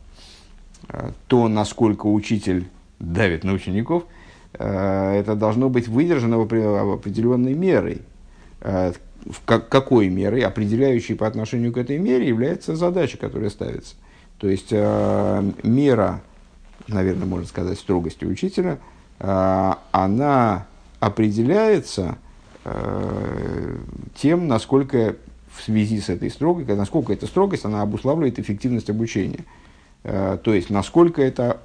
то, 1.27 1.47
насколько 1.47 2.07
учитель 2.07 2.67
давит 2.99 3.43
на 3.43 3.53
учеников, 3.53 4.03
это 4.53 5.35
должно 5.35 5.69
быть 5.69 5.87
выдержано 5.87 6.39
определенной 6.43 7.53
мерой. 7.55 8.01
В 8.59 9.41
какой 9.45 10.09
мерой, 10.09 10.41
определяющей 10.41 11.15
по 11.15 11.25
отношению 11.25 11.73
к 11.73 11.77
этой 11.77 11.97
мере, 11.97 12.27
является 12.27 12.75
задача, 12.75 13.17
которая 13.17 13.49
ставится. 13.49 13.95
То 14.37 14.47
есть 14.47 14.71
мера, 14.71 16.21
наверное, 16.87 17.25
можно 17.25 17.47
сказать, 17.47 17.79
строгости 17.79 18.25
учителя, 18.25 18.77
она 19.19 20.67
определяется 20.99 22.17
тем, 24.15 24.47
насколько 24.47 25.15
в 25.55 25.61
связи 25.61 25.99
с 25.99 26.09
этой 26.09 26.29
строгостью, 26.29 26.75
насколько 26.75 27.13
эта 27.13 27.27
строгость, 27.27 27.65
она 27.65 27.81
обуславливает 27.81 28.39
эффективность 28.39 28.89
обучения. 28.89 29.45
Э, 30.03 30.37
то 30.41 30.53
есть, 30.53 30.69
насколько 30.69 31.21
это 31.21 31.61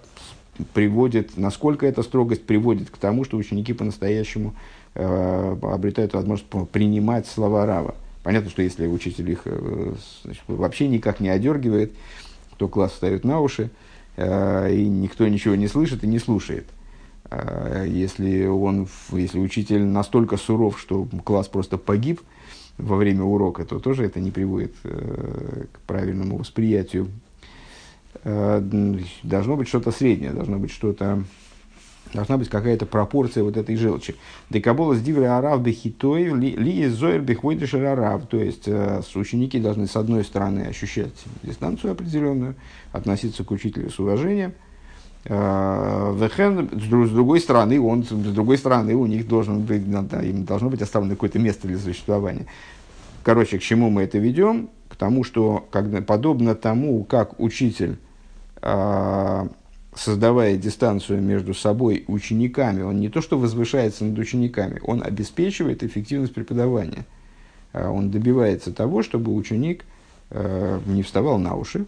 приводит, 0.75 1.37
насколько 1.37 1.87
эта 1.87 2.03
строгость 2.03 2.45
приводит 2.45 2.91
к 2.91 2.97
тому, 2.99 3.25
что 3.25 3.37
ученики 3.37 3.73
по-настоящему 3.73 4.55
э, 4.95 5.57
обретают 5.63 6.13
возможность 6.15 6.51
принимать 6.71 7.27
слова 7.27 7.65
Рава. 7.65 7.95
Понятно, 8.23 8.51
что 8.51 8.63
если 8.63 8.87
учитель 8.87 9.31
их 9.31 9.43
э, 9.45 9.95
значит, 10.25 10.43
вообще 10.49 10.89
никак 10.89 11.21
не 11.21 11.31
одергивает, 11.31 11.93
то 12.57 12.69
класс 12.69 12.93
встает 12.93 13.25
на 13.25 13.41
уши, 13.41 13.71
э, 14.17 14.75
и 14.75 14.87
никто 14.87 15.27
ничего 15.27 15.55
не 15.55 15.69
слышит 15.69 16.05
и 16.05 16.07
не 16.07 16.19
слушает. 16.19 16.67
Э, 17.31 17.87
если, 17.89 18.47
он, 18.47 18.89
если 19.13 19.39
учитель 19.39 19.85
настолько 19.85 20.37
суров, 20.37 20.81
что 20.81 21.07
класс 21.25 21.49
просто 21.49 21.79
погиб, 21.79 22.21
во 22.79 22.97
время 22.97 23.25
урока, 23.25 23.65
то 23.65 23.81
тоже 23.81 24.05
это 24.05 24.21
не 24.21 24.31
приводит 24.31 24.73
э, 24.85 25.65
к 25.73 25.81
правильному 25.81 26.39
восприятию. 26.39 27.09
Э, 28.25 28.63
должно 29.23 29.57
быть 29.57 29.69
что-то 29.69 29.91
среднее, 29.91 30.31
должно 30.31 30.59
быть 30.59 30.71
что-то, 30.71 31.25
должна 32.15 32.39
быть 32.39 32.49
какая-то 32.49 32.87
пропорция 32.87 33.43
вот 33.43 33.57
этой 33.57 33.77
желчи. 33.77 34.15
Декабола 34.49 34.95
с 34.95 35.03
дивля 35.03 35.37
арав 35.39 35.61
бехитой 35.61 36.31
ли 36.31 36.87
зоер 36.87 37.21
бехвойдышер 37.21 37.85
арав. 37.85 38.27
То 38.29 38.39
есть 38.39 38.69
э, 38.69 39.03
ученики 39.17 39.59
должны 39.59 39.89
с 39.89 39.97
одной 39.97 40.25
стороны 40.25 40.61
ощущать 40.61 41.15
дистанцию 41.43 41.93
определенную, 41.93 42.55
относиться 42.93 43.43
к 43.45 43.51
учителю 43.51 43.91
с 43.91 43.99
уважением– 43.99 44.55
Вехен, 45.25 46.71
с 46.73 47.11
другой 47.11 47.41
стороны, 47.41 47.81
он, 47.81 48.05
с 48.05 48.09
другой 48.09 48.57
стороны, 48.57 48.95
у 48.95 49.07
них 49.07 49.29
должен 49.29 49.61
быть, 49.61 49.83
им 49.83 50.45
должно 50.45 50.71
быть 50.71 50.81
оставлено 50.81 51.15
какое-то 51.15 51.39
место 51.39 51.69
для 51.69 51.79
существования. 51.79 52.47
Короче, 53.25 53.59
к 53.59 53.63
чему 53.63 53.91
мы 53.91 54.03
это 54.03 54.17
ведем? 54.17 54.71
К 54.89 54.97
тому, 54.97 55.25
что 55.25 55.67
когда, 55.71 56.01
подобно 56.01 56.55
тому, 56.55 57.05
как 57.05 57.39
учитель, 57.39 57.99
а, 58.63 59.49
создавая 59.95 60.57
дистанцию 60.57 61.21
между 61.21 61.53
собой 61.53 61.97
и 61.97 62.11
учениками, 62.11 62.81
он 62.83 62.99
не 62.99 63.11
то 63.11 63.21
что 63.21 63.39
возвышается 63.39 64.07
над 64.07 64.19
учениками, 64.19 64.81
он 64.83 65.03
обеспечивает 65.03 65.83
эффективность 65.83 66.33
преподавания. 66.33 67.05
А, 67.75 67.91
он 67.91 68.11
добивается 68.11 68.73
того, 68.73 69.03
чтобы 69.03 69.35
ученик 69.35 69.85
не 70.31 71.03
вставал 71.03 71.39
на 71.39 71.55
уши, 71.55 71.87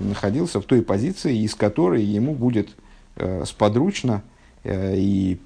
находился 0.00 0.60
в 0.60 0.64
той 0.64 0.82
позиции, 0.82 1.38
из 1.38 1.54
которой 1.54 2.02
ему 2.02 2.34
будет 2.34 2.70
э, 3.16 3.44
сподручно 3.44 4.22
э, 4.64 4.94
и 4.96 5.38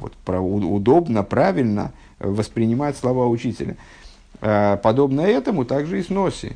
вот, 0.00 0.14
удобно, 0.26 1.22
правильно 1.22 1.92
воспринимать 2.18 2.96
слова 2.96 3.26
учителя. 3.26 3.76
Э, 4.40 4.76
подобно 4.82 5.20
этому 5.20 5.64
также 5.64 6.00
и 6.00 6.02
с 6.02 6.08
Носи. 6.08 6.52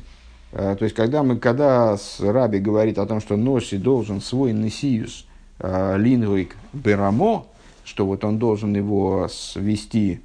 Э, 0.51 0.75
то 0.77 0.83
есть, 0.83 0.95
когда, 0.95 1.23
мы, 1.23 1.37
когда 1.37 1.97
с 1.97 2.19
Раби 2.19 2.59
говорит 2.59 2.97
о 2.97 3.05
том, 3.05 3.21
что 3.21 3.37
Носи 3.37 3.77
должен 3.77 4.21
свой 4.21 4.53
Несиюс 4.53 5.25
э, 5.59 5.95
лингвик 5.97 6.55
берамо, 6.73 7.47
что 7.83 8.05
вот 8.05 8.23
он 8.25 8.37
должен 8.37 8.75
его 8.75 9.27
свести 9.29 10.19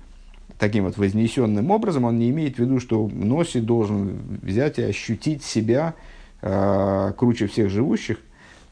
таким 0.58 0.84
вот 0.84 0.96
вознесенным 0.96 1.70
образом, 1.70 2.04
он 2.04 2.18
не 2.18 2.30
имеет 2.30 2.56
в 2.56 2.58
виду, 2.58 2.80
что 2.80 3.08
Носи 3.12 3.60
должен 3.60 4.18
взять 4.42 4.78
и 4.78 4.82
ощутить 4.82 5.42
себя 5.42 5.94
э, 6.42 7.12
круче 7.16 7.46
всех 7.46 7.70
живущих, 7.70 8.18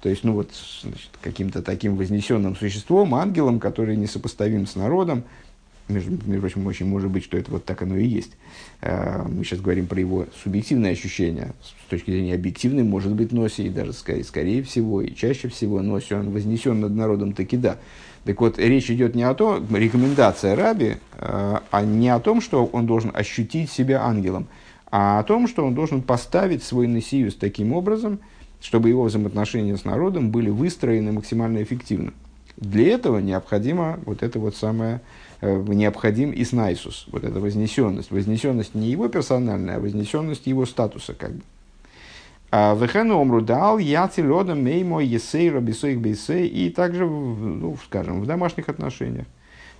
то 0.00 0.08
есть, 0.08 0.24
ну 0.24 0.32
вот, 0.32 0.50
значит, 0.82 1.10
каким-то 1.20 1.62
таким 1.62 1.96
вознесенным 1.96 2.56
существом, 2.56 3.14
ангелом, 3.14 3.60
который 3.60 3.96
несопоставим 3.96 4.66
с 4.66 4.74
народом. 4.76 5.24
Между, 5.88 6.12
между 6.24 6.40
прочим, 6.40 6.66
очень 6.66 6.86
может 6.86 7.10
быть, 7.10 7.24
что 7.24 7.36
это 7.36 7.50
вот 7.50 7.64
так 7.64 7.82
оно 7.82 7.96
и 7.96 8.06
есть. 8.06 8.30
Э, 8.80 9.24
мы 9.28 9.44
сейчас 9.44 9.60
говорим 9.60 9.86
про 9.86 9.98
его 9.98 10.26
субъективное 10.42 10.92
ощущение. 10.92 11.52
С 11.62 11.90
точки 11.90 12.12
зрения 12.12 12.34
объективной, 12.34 12.84
может 12.84 13.12
быть, 13.12 13.32
Носи, 13.32 13.66
и 13.66 13.68
даже 13.68 13.92
скорее, 13.92 14.24
скорее 14.24 14.62
всего, 14.62 15.02
и 15.02 15.14
чаще 15.14 15.48
всего 15.48 15.82
Носи, 15.82 16.14
он 16.14 16.30
вознесен 16.30 16.80
над 16.80 16.94
народом 16.94 17.32
таки 17.32 17.56
да. 17.56 17.76
Так 18.24 18.40
вот, 18.40 18.58
речь 18.58 18.90
идет 18.90 19.14
не 19.14 19.24
о 19.24 19.34
том, 19.34 19.66
рекомендация 19.74 20.54
Раби, 20.54 20.96
э, 21.18 21.58
а 21.70 21.82
не 21.82 22.08
о 22.08 22.20
том, 22.20 22.40
что 22.40 22.64
он 22.64 22.86
должен 22.86 23.10
ощутить 23.12 23.70
себя 23.70 24.04
ангелом, 24.04 24.46
а 24.90 25.20
о 25.20 25.22
том, 25.22 25.46
что 25.46 25.64
он 25.64 25.74
должен 25.74 26.02
поставить 26.02 26.62
свой 26.62 26.86
Несиюс 26.86 27.34
таким 27.34 27.72
образом, 27.72 28.18
чтобы 28.60 28.88
его 28.88 29.04
взаимоотношения 29.04 29.76
с 29.76 29.84
народом 29.84 30.30
были 30.30 30.50
выстроены 30.50 31.12
максимально 31.12 31.62
эффективно. 31.62 32.12
Для 32.56 32.94
этого 32.94 33.18
необходимо 33.18 34.00
вот 34.04 34.22
это 34.22 34.38
вот 34.38 34.54
самое, 34.56 35.00
э, 35.40 35.64
необходим 35.68 36.32
Иснайсус, 36.34 37.06
вот 37.10 37.24
эта 37.24 37.40
вознесенность. 37.40 38.10
Вознесенность 38.10 38.74
не 38.74 38.88
его 38.88 39.08
персональная, 39.08 39.76
а 39.76 39.80
вознесенность 39.80 40.46
его 40.46 40.66
статуса 40.66 41.14
как 41.14 41.32
бы. 41.32 41.42
А 42.50 42.74
Вехену 42.74 43.18
омру 43.18 43.40
дал 43.40 43.78
яци 43.78 44.22
лодом 44.28 44.64
меймо 44.64 45.00
есей 45.00 45.50
рабисоих 45.50 46.00
бейсей 46.00 46.48
и 46.48 46.68
также, 46.68 47.06
ну, 47.06 47.78
скажем, 47.84 48.20
в 48.20 48.26
домашних 48.26 48.68
отношениях. 48.68 49.26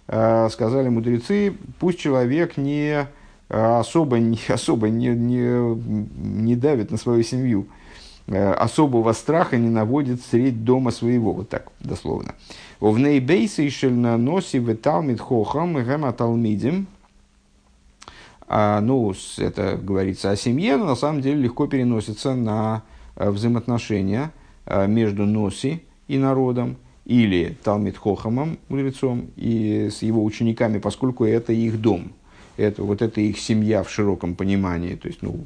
Э, 0.06 0.48
сказали 0.50 0.88
мудрецы, 0.88 1.52
пусть 1.80 1.98
человек 1.98 2.56
не 2.56 3.00
а 3.00 3.08
особо, 3.50 4.18
особо 4.48 4.88
не, 4.88 5.08
не, 5.08 5.74
не 6.44 6.56
давит 6.56 6.90
на 6.90 6.96
свою 6.96 7.22
семью, 7.22 7.66
э, 8.26 8.52
особого 8.52 9.12
страха 9.12 9.58
не 9.58 9.68
наводит 9.68 10.22
средь 10.22 10.64
дома 10.64 10.90
своего, 10.92 11.32
вот 11.32 11.48
так 11.48 11.70
дословно. 11.80 12.34
В 12.78 12.98
нейбейсе 12.98 13.88
на 13.90 14.16
носи 14.16 14.58
в 14.58 14.74
талмит 14.76 15.20
хохам 15.20 15.74
гэма 15.74 16.12
талмидим, 16.12 16.86
а, 18.52 18.80
ну, 18.80 19.12
это 19.38 19.78
говорится 19.80 20.30
о 20.30 20.36
семье, 20.36 20.76
но 20.76 20.84
на 20.84 20.96
самом 20.96 21.20
деле 21.20 21.42
легко 21.42 21.66
переносится 21.66 22.34
на 22.34 22.82
э, 23.16 23.30
взаимоотношения 23.30 24.32
э, 24.66 24.86
между 24.86 25.24
носи 25.24 25.82
и 26.08 26.18
народом, 26.18 26.76
или 27.06 27.56
Талмит 27.64 27.96
Хохамом, 27.96 28.58
мудрецом, 28.68 29.30
и 29.34 29.88
с 29.90 30.02
его 30.02 30.22
учениками, 30.22 30.78
поскольку 30.78 31.24
это 31.24 31.52
их 31.52 31.80
дом– 31.80 32.12
это, 32.60 32.82
вот 32.82 33.02
это 33.02 33.20
их 33.20 33.38
семья 33.38 33.82
в 33.82 33.90
широком 33.90 34.34
понимании. 34.34 34.94
То 34.94 35.08
есть, 35.08 35.22
ну, 35.22 35.44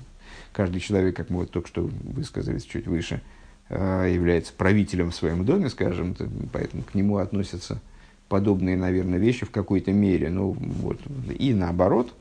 каждый 0.53 0.81
человек, 0.81 1.17
как 1.17 1.31
мы 1.31 1.41
вот 1.41 1.51
только 1.51 1.69
что 1.69 1.89
высказались 2.03 2.65
чуть 2.65 2.87
выше, 2.87 3.23
э, 3.69 4.11
является 4.13 4.53
правителем 4.53 5.11
в 5.11 5.15
своем 5.15 5.45
доме, 5.45 5.69
скажем, 5.71 6.17
поэтому 6.53 6.83
к 6.83 6.95
нему 6.95 7.19
относятся 7.19 7.81
подобные, 8.29 8.77
наверное, 8.77 9.19
вещи 9.19 9.47
в 9.47 9.51
какой-то 9.51 9.93
мере. 9.93 10.31
Ну, 10.31 10.57
вот. 10.59 11.01
И 11.39 11.55
наоборот, 11.55 12.13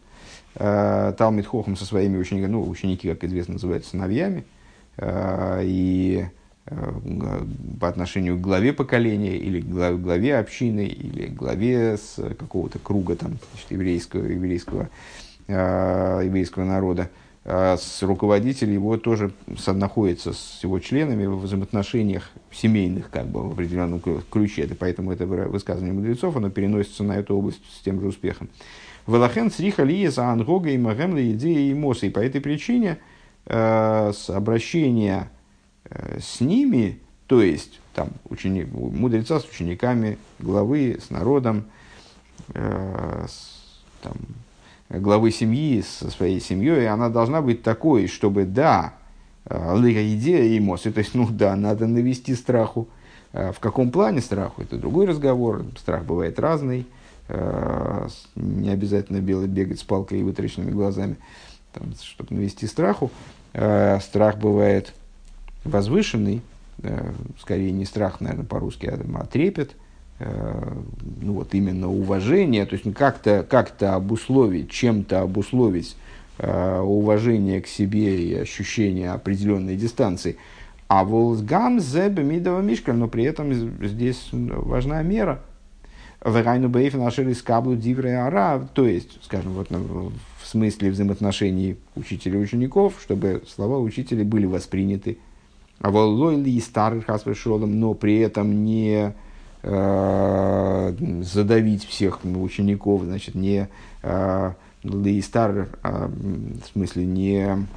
э, 0.56 1.13
Талмит 1.17 1.47
Хохам 1.47 1.75
со 1.75 1.86
своими 1.86 2.17
учениками, 2.17 2.51
ну, 2.51 2.67
ученики, 2.67 3.10
как 3.10 3.23
известно, 3.23 3.53
называются 3.53 3.91
сыновьями, 3.91 4.43
э, 4.97 5.62
и 5.63 6.25
по 6.65 7.89
отношению 7.89 8.38
к 8.38 8.41
главе 8.41 8.71
поколения 8.71 9.36
или 9.36 9.60
к 9.60 9.65
главе 9.65 10.38
общины 10.38 10.86
или 10.86 11.28
к 11.28 11.34
главе 11.34 11.97
с 11.97 12.15
какого-то 12.15 12.80
круга 12.80 13.15
там, 13.15 13.38
значит, 13.52 13.71
еврейского, 13.71 14.26
еврейского, 14.26 14.89
э, 15.47 16.21
еврейского 16.23 16.63
народа. 16.63 17.10
А 17.45 17.76
с 17.76 18.02
руководителем 18.02 18.71
его 18.71 18.95
тоже 18.95 19.34
находится 19.67 20.32
с 20.32 20.63
его 20.63 20.80
членами 20.80 21.26
в 21.26 21.39
взаимоотношениях 21.39 22.30
семейных 22.49 23.10
как 23.10 23.28
бы, 23.28 23.49
в 23.49 23.52
определенном 23.52 23.99
ключе. 24.32 24.62
Это, 24.62 24.76
поэтому 24.76 25.12
это 25.12 25.26
высказывание 25.26 25.93
мудрецов, 25.93 26.38
оно 26.38 26.49
переносится 26.49 27.04
на 27.04 27.17
эту 27.17 27.36
область 27.36 27.60
с 27.78 27.84
тем 27.84 27.99
же 27.99 28.08
успехом. 28.08 28.47
Велахен 29.06 29.52
сриха 29.52 29.84
ли 29.84 30.08
за 30.08 30.30
ангога 30.30 30.69
и 30.69 30.78
магемли 30.78 31.34
идеи 31.34 31.71
и 31.71 31.73
мосы. 31.73 32.08
И 32.08 32.10
по 32.10 32.19
этой 32.19 32.39
причине 32.39 32.99
э, 33.47 34.13
с 34.15 34.30
обращения 34.30 35.28
Э, 35.28 35.42
с 36.19 36.41
ними, 36.41 36.99
то 37.27 37.41
есть 37.41 37.79
там, 37.93 38.10
ученик, 38.29 38.71
мудреца 38.71 39.39
с 39.39 39.45
учениками, 39.45 40.17
главы 40.39 40.99
с 41.01 41.10
народом, 41.10 41.65
э, 42.53 43.25
с, 43.27 43.82
там, 44.01 44.13
главы 44.89 45.32
семьи 45.32 45.82
со 45.82 46.10
своей 46.10 46.39
семьей, 46.39 46.88
она 46.89 47.10
должна 47.10 47.41
быть 47.41 47.63
такой, 47.63 48.08
чтобы, 48.08 48.45
да, 48.45 48.93
э, 49.45 49.75
идея 50.15 50.43
и 50.43 50.58
эмоции, 50.58 50.91
то 50.91 50.99
есть, 50.99 51.13
ну 51.13 51.27
да, 51.29 51.56
надо 51.56 51.88
навести 51.88 52.36
страху. 52.36 52.88
Э, 53.32 53.51
в 53.51 53.60
каком 53.60 53.91
плане 53.91 54.21
страху, 54.21 54.62
это 54.62 54.77
другой 54.77 55.06
разговор, 55.06 55.65
страх 55.77 56.03
бывает 56.06 56.39
разный, 56.39 56.86
не 58.36 58.69
обязательно 58.69 59.21
белый 59.21 59.47
бегать 59.47 59.79
с 59.79 59.84
палкой 59.84 60.19
и 60.19 60.23
вытраченными 60.23 60.71
глазами, 60.71 61.15
там, 61.71 61.93
чтобы 62.01 62.36
навести 62.36 62.67
страху. 62.67 63.12
Страх 63.53 64.38
бывает 64.38 64.93
возвышенный, 65.63 66.41
скорее 67.39 67.71
не 67.71 67.86
страх, 67.86 68.21
наверное, 68.21 68.45
по-русски, 68.45 68.88
а, 68.88 68.99
а 69.15 69.26
трепет, 69.26 69.76
ну 70.19 71.34
вот 71.34 71.54
именно 71.54 71.89
уважение, 71.89 72.65
то 72.65 72.76
есть 72.76 72.93
как-то 72.93 73.45
как 73.49 73.82
обусловить, 73.82 74.69
чем-то 74.69 75.21
обусловить 75.21 75.95
уважение 76.39 77.62
к 77.62 77.67
себе 77.67 78.23
и 78.23 78.34
ощущение 78.36 79.12
определенной 79.12 79.76
дистанции. 79.76 80.38
А 80.88 81.04
волсгам 81.04 81.80
зебе 81.80 82.23
мидова 82.23 82.62
мишкаль, 82.62 82.95
но 82.95 83.08
при 83.08 83.23
этом 83.23 83.54
здесь 83.54 84.30
важна 84.32 85.02
мера. 85.02 85.41
Верайну 86.23 86.69
бейф 86.69 86.93
нашели 86.93 87.34
скаблу 87.34 87.76
дивре 87.76 88.15
ара, 88.15 88.67
то 88.73 88.88
есть, 88.88 89.19
скажем, 89.23 89.54
вот 89.54 89.69
в 89.71 90.47
смысле 90.47 90.91
взаимоотношений 90.91 91.78
учителя 91.95 92.39
и 92.39 92.43
учеников, 92.43 92.99
чтобы 93.02 93.43
слова 93.47 93.80
учителя 93.80 94.23
были 94.23 94.45
восприняты. 94.45 95.17
А 95.84 95.91
воллойли 95.91 96.50
и 96.50 96.62
старых 96.62 97.08
хасвешолом, 97.08 97.80
но 97.80 97.93
при 97.93 98.19
этом 98.19 98.63
не 98.63 99.13
э, 99.63 100.93
задавить 101.22 101.86
всех 101.86 102.24
учеников, 102.24 103.04
значит, 103.04 103.36
не 103.36 103.67
э, 104.02 104.54
ли 104.84 105.22
стар, 105.22 105.67
э, 105.84 106.10
в 106.63 106.72
смысле, 106.72 107.06
не 107.06 107.67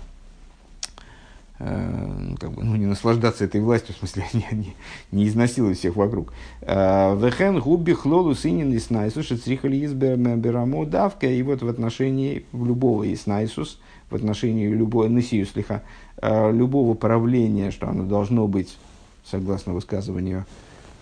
Э, 1.58 2.12
ну, 2.18 2.36
как 2.36 2.52
бы, 2.52 2.62
ну, 2.64 2.76
не 2.76 2.86
наслаждаться 2.86 3.44
этой 3.44 3.60
властью, 3.60 3.94
в 3.94 3.98
смысле, 3.98 4.24
не, 4.34 4.46
не, 4.52 4.74
не 5.10 5.26
изнасиловать 5.26 5.78
всех 5.78 5.96
вокруг. 5.96 6.32
Э, 6.60 7.16
Вехен 7.18 7.60
губи 7.60 7.92
хлолу 7.92 8.34
синин 8.34 8.76
иснайсус, 8.76 9.26
шецрихали 9.26 9.84
изберамо 9.84 10.84
давка, 10.84 11.26
и 11.26 11.42
вот 11.42 11.62
в 11.62 11.68
отношении 11.68 12.44
любого 12.52 13.10
иснайсус, 13.12 13.80
в 14.10 14.14
отношении 14.14 14.68
любой 14.68 15.08
несию 15.08 15.46
слиха, 15.46 15.82
любого 16.22 16.94
правления, 16.94 17.70
что 17.70 17.88
оно 17.88 18.04
должно 18.04 18.46
быть, 18.48 18.76
согласно 19.24 19.74
высказыванию 19.74 20.46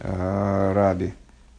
Раби, 0.01 1.13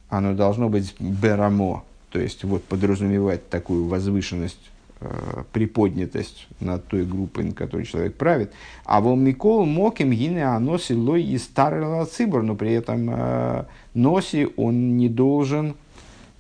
оно 0.10 0.34
должно 0.34 0.70
быть 0.70 0.94
берамо, 1.00 1.84
то 2.12 2.20
есть 2.20 2.44
вот 2.44 2.64
подразумевать 2.64 3.50
такую 3.50 3.88
возвышенность 3.88 4.60
Э, 5.02 5.44
приподнятость 5.52 6.48
над 6.62 6.88
той 6.88 7.06
группой, 7.06 7.44
на 7.44 7.52
которой 7.52 7.86
человек 7.86 8.16
правит. 8.16 8.54
А 8.86 9.02
вол 9.02 9.18
Микол 9.18 9.66
Моким 9.66 10.12
Гине 10.12 10.46
Аноси 10.46 10.94
Лой 10.94 11.22
и 11.22 11.38
Старый 11.38 12.06
Цибор, 12.06 12.44
но 12.44 12.56
при 12.56 12.72
этом 12.72 13.66
Носи 13.94 14.48
он 14.56 14.96
не 14.96 15.10
должен 15.10 15.76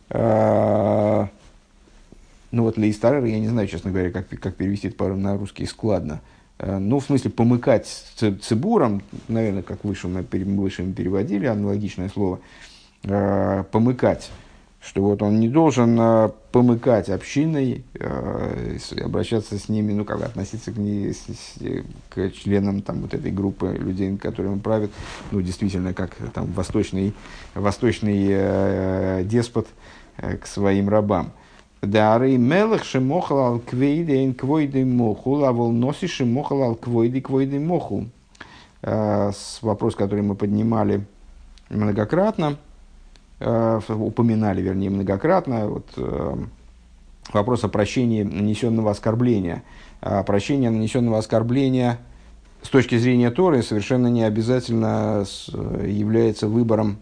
ну 0.10 1.28
вот 2.51 2.75
для 2.75 2.89
Истарера, 2.89 3.25
я 3.25 3.39
не 3.39 3.49
знаю, 3.49 3.67
честно 3.67 3.91
говоря, 3.91 4.12
как, 4.12 4.30
как 4.30 4.56
перевести 4.56 4.88
это 4.88 5.13
на 5.13 5.36
русский 5.36 5.65
складно. 5.65 6.21
Э, 6.21 6.35
ну, 6.60 7.00
в 7.00 7.06
смысле, 7.06 7.32
помыкать 7.32 7.88
цибуром, 8.41 9.02
наверное, 9.28 9.62
как 9.62 9.84
выше 9.84 10.08
мы, 10.08 10.22
выше 10.22 10.84
мы 10.84 10.94
переводили, 10.94 11.46
аналогичное 11.46 12.10
слово, 12.10 12.39
э, 13.04 13.63
помыкать 13.72 14.30
что 14.86 15.02
вот 15.02 15.22
он 15.24 15.39
не 15.39 15.50
должен 15.50 15.98
э, 16.00 16.30
помыкать 16.52 17.10
общиной, 17.10 17.84
э, 17.96 18.78
обращаться 19.04 19.58
с 19.58 19.68
ними, 19.68 19.94
ну, 19.94 20.06
как 20.06 20.22
относиться 20.22 20.72
к, 20.72 20.78
ней, 20.78 21.12
с, 21.12 21.22
с, 21.22 21.56
к 22.10 22.32
членам 22.32 22.82
там, 22.82 23.02
вот 23.02 23.13
этой 23.15 23.32
группы 23.32 23.76
людей, 23.80 24.15
которыми 24.18 24.54
он 24.54 24.60
правит, 24.60 24.91
ну, 25.32 25.41
действительно, 25.41 25.94
как 25.94 26.15
там 26.34 26.52
восточный, 26.52 27.13
восточный 27.56 28.28
э, 28.30 29.24
деспот 29.26 29.68
э, 30.18 30.38
к 30.38 30.46
своим 30.46 30.88
рабам. 30.88 31.34
Дары 31.86 32.38
мелых 32.38 32.84
шимохал 32.84 33.39
ал 33.39 33.60
квейдейн 33.60 34.34
квойды 34.34 34.86
мохул, 34.86 35.45
а 35.45 35.52
вол 35.52 35.71
носи 35.71 36.08
шимохал 36.08 36.63
ал 36.63 36.76
квойды 36.76 37.21
квойды 37.21 37.60
мохул. 37.60 38.08
Э, 38.82 39.32
вопрос, 39.62 39.95
который 39.95 40.21
мы 40.21 40.36
поднимали 40.36 41.06
многократно– 41.69 42.58
Э, 43.39 43.82
упоминали, 43.89 44.62
вернее, 44.62 44.89
многократно, 44.89 45.67
вот, 45.67 45.88
э, 45.98 46.36
вопрос 47.34 47.63
о 47.65 47.67
прощении 47.67 48.24
нанесенного 48.24 48.91
оскорбления. 48.91 49.63
Прощение 50.00 50.69
нанесенного 50.69 51.17
оскорбления 51.17 51.98
с 52.62 52.69
точки 52.69 52.98
зрения 52.98 53.32
Торы 53.32 53.63
совершенно 53.63 54.08
не 54.08 54.24
обязательно 54.24 55.26
является 55.84 56.48
выбором 56.48 56.98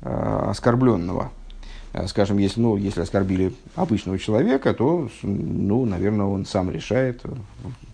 оскорбленного. 0.00 1.30
Скажем, 2.08 2.38
если, 2.38 2.60
ну, 2.60 2.76
если 2.76 3.00
оскорбили 3.00 3.52
обычного 3.74 4.18
человека, 4.18 4.74
то, 4.74 5.08
ну, 5.22 5.86
наверное, 5.86 6.26
он 6.26 6.44
сам 6.44 6.70
решает, 6.70 7.22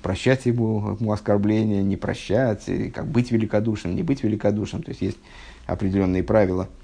прощать 0.03 0.47
ему, 0.47 0.97
ему 0.99 1.13
оскорбление, 1.13 1.83
не 1.83 1.97
прощать, 1.97 2.65
как 2.95 3.07
быть 3.07 3.31
великодушным, 3.31 3.95
не 3.95 4.03
быть 4.03 4.25
великодушным. 4.25 4.83
То 4.83 4.91
есть 4.91 5.03
есть 5.03 5.19
определенные 5.67 6.23
правила– 6.23 6.69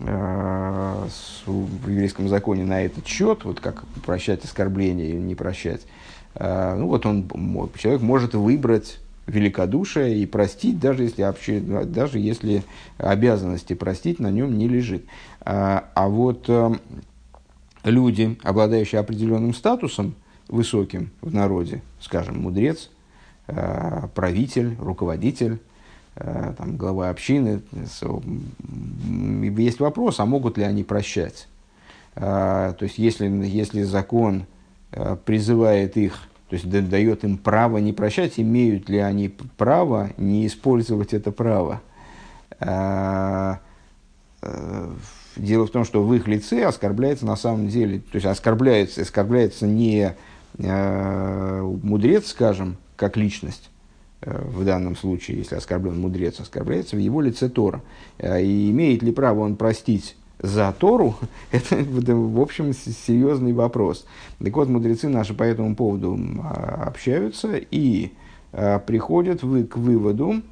Э, 0.00 1.06
в 1.46 1.88
еврейском 1.88 2.28
законе 2.28 2.64
на 2.64 2.82
этот 2.82 3.06
счет, 3.06 3.44
вот 3.44 3.60
как 3.60 3.84
прощать 4.04 4.44
оскорбления 4.44 5.06
или 5.06 5.16
не 5.16 5.36
прощать, 5.36 5.82
э, 6.34 6.74
ну 6.76 6.88
вот 6.88 7.06
он, 7.06 7.28
человек 7.78 8.02
может 8.02 8.34
выбрать 8.34 8.98
великодушие 9.28 10.18
и 10.18 10.26
простить, 10.26 10.80
даже 10.80 11.04
если, 11.04 11.22
вообще, 11.22 11.60
даже 11.60 12.18
если 12.18 12.64
обязанности 12.98 13.74
простить 13.74 14.18
на 14.18 14.32
нем 14.32 14.58
не 14.58 14.68
лежит. 14.68 15.04
А, 15.44 15.90
а 15.94 16.08
вот 16.08 16.46
э, 16.48 16.72
люди, 17.84 18.38
обладающие 18.42 19.00
определенным 19.00 19.54
статусом 19.54 20.14
высоким 20.48 21.10
в 21.20 21.32
народе, 21.34 21.82
скажем, 22.00 22.42
мудрец, 22.42 22.90
правитель, 24.14 24.74
руководитель, 24.78 25.58
Э, 26.16 26.54
там, 26.56 26.76
глава 26.76 27.08
общины, 27.10 27.62
есть 29.58 29.80
вопрос, 29.80 30.20
а 30.20 30.26
могут 30.26 30.56
ли 30.58 30.64
они 30.64 30.84
прощать? 30.84 31.48
Э, 32.14 32.72
то 32.78 32.84
есть, 32.84 32.98
если, 32.98 33.26
если 33.26 33.82
закон 33.82 34.46
э, 34.92 35.16
призывает 35.24 35.96
их, 35.96 36.28
то 36.48 36.54
есть 36.54 36.68
дает 36.68 37.24
им 37.24 37.36
право 37.36 37.78
не 37.78 37.92
прощать, 37.92 38.34
имеют 38.38 38.88
ли 38.88 38.98
они 38.98 39.28
право 39.56 40.10
не 40.16 40.46
использовать 40.46 41.12
это 41.12 41.32
право? 41.32 41.80
Дело 45.36 45.66
в 45.66 45.70
том, 45.70 45.84
что 45.84 46.02
в 46.02 46.14
их 46.14 46.28
лице 46.28 46.64
оскорбляется 46.64 47.26
на 47.26 47.36
самом 47.36 47.68
деле, 47.68 47.98
то 47.98 48.16
есть 48.16 48.26
оскорбляется, 48.26 49.02
оскорбляется 49.02 49.66
не 49.66 50.14
мудрец, 50.56 52.28
скажем, 52.28 52.76
как 52.96 53.16
личность, 53.16 53.70
в 54.24 54.64
данном 54.64 54.96
случае, 54.96 55.38
если 55.38 55.56
оскорблен 55.56 56.00
мудрец, 56.00 56.40
оскорбляется 56.40 56.96
в 56.96 56.98
его 56.98 57.20
лице 57.20 57.48
Тора. 57.48 57.82
Э, 58.18 58.42
и 58.42 58.70
имеет 58.70 59.02
ли 59.02 59.12
право 59.12 59.40
он 59.40 59.56
простить 59.56 60.16
за 60.40 60.74
Тору, 60.78 61.16
это, 61.52 61.76
в 61.76 62.40
общем, 62.40 62.72
серьезный 62.72 63.52
вопрос. 63.52 64.06
Так 64.42 64.54
вот, 64.56 64.68
мудрецы 64.68 65.08
наши 65.08 65.34
по 65.34 65.42
этому 65.42 65.76
поводу 65.76 66.18
а, 66.42 66.84
общаются 66.86 67.56
и 67.56 68.12
а, 68.52 68.78
приходят 68.78 69.42
вы, 69.42 69.64
к 69.64 69.76
выводу, 69.76 70.42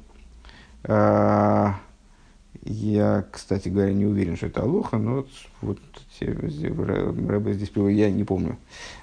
я, 2.65 3.25
кстати 3.31 3.69
говоря, 3.69 3.93
не 3.93 4.05
уверен, 4.05 4.37
что 4.37 4.47
это 4.47 4.61
Алоха, 4.61 4.97
но 4.97 5.15
вот, 5.15 5.29
вот 5.61 5.79
Рэбе 6.19 7.53
здесь 7.53 7.69
приводит, 7.69 7.97
я 7.97 8.11
не 8.11 8.23
помню, 8.23 8.57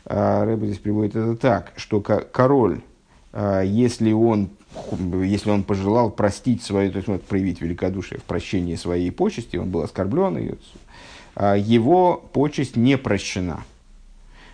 Рэбе 0.06 0.66
здесь 0.66 0.78
приводит 0.78 1.16
это 1.16 1.36
так, 1.36 1.72
что 1.76 2.00
король, 2.00 2.80
если 3.34 4.12
он 4.12 4.50
если 5.24 5.50
он 5.50 5.64
пожелал 5.64 6.10
простить 6.10 6.62
свою, 6.62 6.90
то 6.92 6.96
есть 6.98 7.08
вот, 7.08 7.22
проявить 7.22 7.60
великодушие 7.60 8.20
в 8.20 8.22
прощении 8.22 8.76
своей 8.76 9.10
почести, 9.10 9.56
он 9.56 9.70
был 9.70 9.82
оскорблен, 9.82 10.38
и, 10.38 10.54
а, 11.34 11.56
его 11.56 12.22
почесть 12.32 12.76
не 12.76 12.96
прощена. 12.96 13.64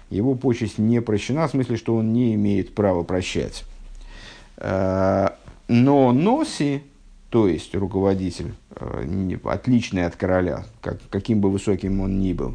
Его 0.09 0.35
почесть 0.35 0.79
не 0.79 1.03
прощена, 1.03 1.49
в 1.49 1.51
смысле, 1.51 1.77
что 1.77 1.97
он 1.97 2.13
не 2.13 2.35
имеет 2.35 2.75
права 2.75 3.03
прощать. 3.03 3.65
А, 4.57 5.37
но 5.69 6.13
Носи, 6.13 6.83
то 7.31 7.49
есть 7.49 7.75
руководитель, 7.75 8.55
а, 8.71 9.05
отличный 9.45 10.07
от 10.07 10.17
короля, 10.17 10.65
как, 10.81 10.99
каким 11.11 11.41
бы 11.41 11.51
высоким 11.51 12.01
он 12.01 12.21
ни 12.21 12.33
был, 12.33 12.55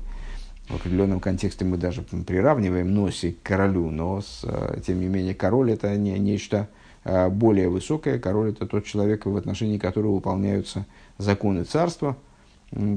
в 0.70 0.76
определенном 0.76 1.20
контексте 1.20 1.66
мы 1.66 1.78
даже 1.78 2.02
приравниваем 2.02 2.94
Носи 2.94 3.34
к 3.34 3.44
королю, 3.44 3.90
но 3.90 4.22
с, 4.22 4.46
тем 4.86 5.02
не 5.02 5.08
менее 5.08 5.36
король 5.36 5.72
это 5.72 5.96
не 5.98 6.18
нечто 6.18 6.70
а 7.04 7.30
более 7.30 7.70
высокое. 7.70 8.20
Король– 8.20 8.50
это 8.52 8.68
тот 8.68 8.86
человек, 8.86 9.26
в 9.26 9.36
отношении 9.36 9.78
которого 9.78 10.16
выполняются 10.16 10.86
законы 11.18 11.64
царства, 11.64 12.16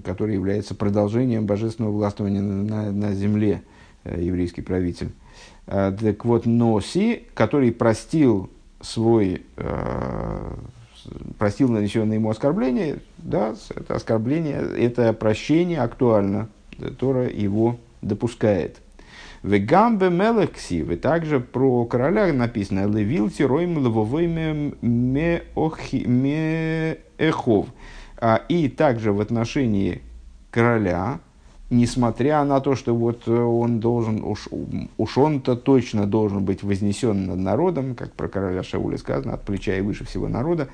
который 0.05 0.35
является 0.35 0.75
продолжением 0.75 1.47
божественного 1.47 1.93
властвования 1.93 2.43
на, 2.43 2.93
на 2.93 3.15
земле, 3.15 3.63
э, 4.05 4.23
еврейский 4.23 4.63
правитель. 4.63 5.13
Так 5.67 6.27
вот, 6.27 6.45
Носи, 6.45 7.25
который 7.33 7.73
простил 7.73 8.51
свой, 8.83 9.43
э, 9.57 10.55
простил 11.39 11.69
нанесенное 11.69 12.17
ему 12.17 12.31
оскорбление, 12.31 12.99
да, 13.19 13.55
это 13.75 13.95
оскорбление, 13.95 14.61
это 14.79 15.13
прощение 15.13 15.81
актуально, 15.81 16.49
Тора 16.99 17.29
его 17.29 17.79
допускает. 18.03 18.81
Вегамбе 19.45 20.09
мелекси, 20.09 20.75
и 20.75 20.97
также 20.97 21.39
про 21.39 21.85
короля 21.85 22.33
написано 22.33 22.87
Левилти 22.87 23.43
роим 23.43 23.85
левовыми 23.85 24.75
меэхов. 26.07 27.67
А, 28.17 28.41
и 28.49 28.69
также 28.69 29.13
в 29.13 29.21
отношении 29.21 30.01
короля, 30.51 31.21
несмотря 31.69 32.43
на 32.45 32.61
то, 32.61 32.75
что 32.75 32.95
вот 32.95 33.29
он 33.29 33.81
должен, 33.81 34.25
уж, 34.25 34.49
уж 34.97 35.19
он-то 35.19 35.57
точно 35.57 36.07
должен 36.07 36.43
быть 36.47 36.63
вознесен 36.63 37.27
над 37.27 37.39
народом, 37.39 37.95
как 37.95 38.15
про 38.15 38.29
короля 38.29 38.63
Шауля 38.63 38.97
сказано, 38.97 39.35
от 39.35 39.43
плеча 39.43 39.77
и 39.77 39.83
выше 39.83 40.07
всего 40.07 40.27
народа, 40.27 40.69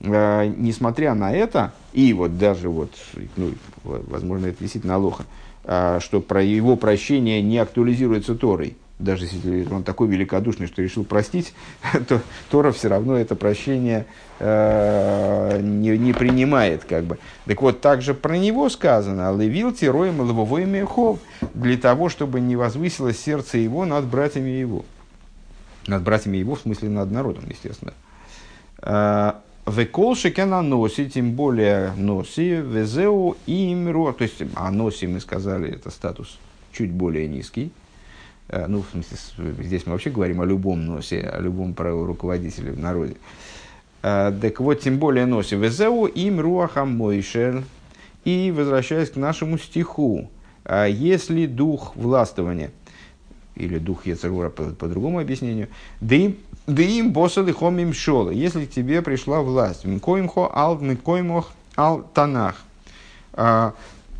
э, 0.00 0.52
несмотря 0.56 1.14
на 1.14 1.32
это, 1.32 1.72
и 1.92 2.12
вот 2.12 2.38
даже 2.38 2.68
вот, 2.68 2.92
ну, 3.36 3.52
возможно, 3.84 4.46
это 4.46 4.58
действительно 4.60 4.98
лоха, 4.98 5.24
э, 5.64 5.98
что 6.00 6.20
про 6.20 6.42
его 6.42 6.76
прощение 6.76 7.42
не 7.42 7.58
актуализируется 7.58 8.34
Торой, 8.34 8.76
даже 9.00 9.24
если 9.24 9.66
он 9.72 9.82
такой 9.82 10.08
великодушный, 10.08 10.66
что 10.66 10.82
решил 10.82 11.04
простить, 11.04 11.54
то 12.08 12.20
Тора 12.50 12.70
все 12.70 12.88
равно 12.88 13.16
это 13.16 13.34
прощение 13.34 14.06
э, 14.38 15.60
не, 15.62 15.96
не 15.98 16.12
принимает. 16.12 16.84
Как 16.84 17.04
бы. 17.04 17.18
Так 17.46 17.62
вот, 17.62 17.80
также 17.80 18.14
про 18.14 18.36
него 18.36 18.68
сказано, 18.68 19.36
«Левил 19.36 19.72
тироем 19.72 20.20
лобовой 20.20 20.66
мехов», 20.66 21.18
для 21.54 21.76
того, 21.76 22.08
чтобы 22.08 22.40
не 22.40 22.56
возвысилось 22.56 23.18
сердце 23.18 23.58
его 23.58 23.86
над 23.86 24.04
братьями 24.04 24.50
его. 24.50 24.84
Над 25.86 26.02
братьями 26.02 26.36
его, 26.36 26.54
в 26.54 26.60
смысле 26.60 26.90
над 26.90 27.10
народом, 27.10 27.44
естественно. 27.48 27.94
Э, 29.70 29.80
Векол 29.80 30.14
шекена 30.14 30.62
носи, 30.62 31.08
тем 31.08 31.32
более 31.32 31.92
носи, 31.96 32.56
везеу 32.56 33.36
и 33.46 33.72
имру, 33.72 34.12
то 34.12 34.24
есть, 34.24 34.42
а 34.54 34.70
носи, 34.70 35.06
мы 35.06 35.20
сказали, 35.20 35.72
это 35.72 35.90
статус 35.90 36.38
чуть 36.72 36.90
более 36.90 37.28
низкий, 37.28 37.72
Э, 38.50 38.66
ну, 38.66 38.82
в 38.82 38.90
смысле, 38.90 39.54
здесь 39.62 39.86
мы 39.86 39.92
вообще 39.92 40.10
говорим 40.10 40.40
о 40.40 40.44
любом 40.44 40.84
носе, 40.84 41.20
о 41.20 41.40
любом 41.40 41.74
руководителе 41.76 42.72
в 42.72 42.78
народе. 42.78 43.16
Э, 44.02 44.32
так 44.40 44.60
вот, 44.60 44.80
тем 44.80 44.98
более 44.98 45.26
носе 45.26 45.56
везеу 45.56 46.06
им 46.06 46.40
руахам 46.40 46.96
мойшер. 46.96 47.62
И 48.24 48.52
возвращаясь 48.54 49.10
к 49.10 49.16
нашему 49.16 49.56
стиху, 49.56 50.30
«А 50.64 50.86
если 50.86 51.46
дух 51.46 51.96
властвования, 51.96 52.70
или 53.54 53.78
дух 53.78 54.04
Ецерура 54.06 54.50
по, 54.50 54.64
по 54.64 54.88
другому 54.88 55.20
объяснению, 55.20 55.68
да 56.00 56.16
им 56.78 57.12
босса 57.12 57.44
хомим 57.52 57.92
шола, 57.92 58.30
если 58.30 58.64
к 58.64 58.70
тебе 58.70 59.02
пришла 59.02 59.40
власть, 59.40 59.84
мкоимхо 59.84 60.50
ал 60.52 60.76
мкоимох 60.76 61.50
ал 61.76 62.02
танах, 62.14 62.56
«А 63.32 63.74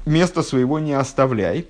место 0.07 0.43
своего 0.43 0.79
не 0.79 0.93
оставляй, 0.93 1.67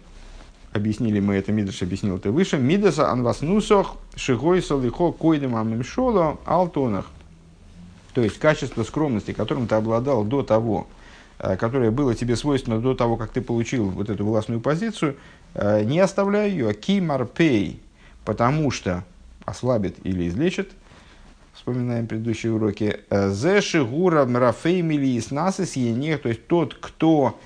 объяснили 0.72 1.20
мы 1.20 1.34
это, 1.34 1.52
Мидаш 1.52 1.82
объяснил 1.82 2.16
это 2.16 2.30
выше, 2.30 2.58
Мидаса 2.58 3.10
анваснусох 3.10 3.96
шигой 4.14 4.62
салихо 4.62 5.12
койдем 5.12 5.56
амимшоло 5.56 6.38
алтонах. 6.44 7.06
То 8.14 8.22
есть 8.22 8.38
качество 8.38 8.82
скромности, 8.82 9.32
которым 9.32 9.66
ты 9.66 9.76
обладал 9.76 10.24
до 10.24 10.42
того, 10.42 10.86
э, 11.38 11.56
которое 11.56 11.90
было 11.90 12.14
тебе 12.14 12.36
свойственно 12.36 12.80
до 12.80 12.94
того, 12.94 13.16
как 13.16 13.30
ты 13.30 13.40
получил 13.40 13.88
вот 13.88 14.10
эту 14.10 14.24
властную 14.24 14.60
позицию, 14.60 15.16
э, 15.54 15.84
не 15.84 16.00
оставляй 16.00 16.50
ее, 16.50 16.74
кимарпей, 16.74 17.80
потому 18.24 18.70
что 18.70 19.04
ослабит 19.50 19.96
или 20.04 20.28
излечит, 20.28 20.70
вспоминаем 21.52 22.06
предыдущие 22.06 22.52
уроки, 22.52 23.00
э, 23.10 23.30
зе 23.30 23.60
шигура 23.60 24.24
мрафей 24.24 24.80
милиис 24.82 25.30
насис 25.30 25.74
то 25.74 26.28
есть 26.28 26.46
тот, 26.46 26.74
кто 26.74 27.38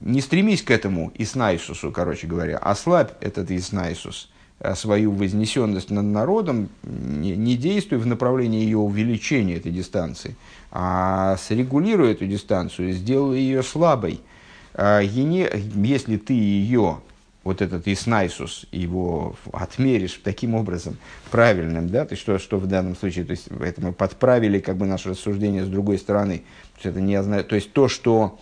не 0.00 0.20
стремись 0.20 0.62
к 0.62 0.70
этому 0.70 1.12
Иснайсусу, 1.14 1.92
короче 1.92 2.26
говоря, 2.26 2.58
ослабь 2.58 3.12
этот 3.20 3.50
Иснайсус, 3.50 4.30
э, 4.58 4.74
свою 4.74 5.12
вознесенность 5.12 5.90
над 5.90 6.06
народом, 6.06 6.68
не, 6.82 7.36
не 7.36 7.56
действуй 7.56 7.98
в 7.98 8.06
направлении 8.06 8.64
ее 8.64 8.78
увеличения 8.78 9.56
этой 9.56 9.70
дистанции, 9.70 10.34
а 10.72 11.36
срегулируй 11.36 12.12
эту 12.12 12.26
дистанцию, 12.26 12.92
сделай 12.92 13.38
ее 13.38 13.62
слабой. 13.62 14.20
А, 14.74 15.00
если 15.00 16.16
ты 16.16 16.32
ее, 16.32 17.00
вот 17.44 17.62
этот 17.62 17.88
Иснайсус, 17.88 18.66
его 18.72 19.36
отмеришь 19.52 20.20
таким 20.22 20.54
образом 20.54 20.96
правильным, 21.30 21.88
да, 21.88 22.04
то 22.04 22.16
что, 22.16 22.38
что 22.38 22.58
в 22.58 22.66
данном 22.66 22.96
случае, 22.96 23.24
то 23.24 23.32
есть 23.32 23.48
это 23.60 23.80
мы 23.80 23.92
подправили 23.92 24.58
как 24.60 24.76
бы 24.76 24.86
наше 24.86 25.10
рассуждение 25.10 25.64
с 25.64 25.68
другой 25.68 25.98
стороны, 25.98 26.38
то 26.38 26.76
есть 26.76 26.86
это 26.86 27.00
не 27.00 27.42
то 27.42 27.54
есть 27.54 27.72
то, 27.72 27.88
что 27.88 28.38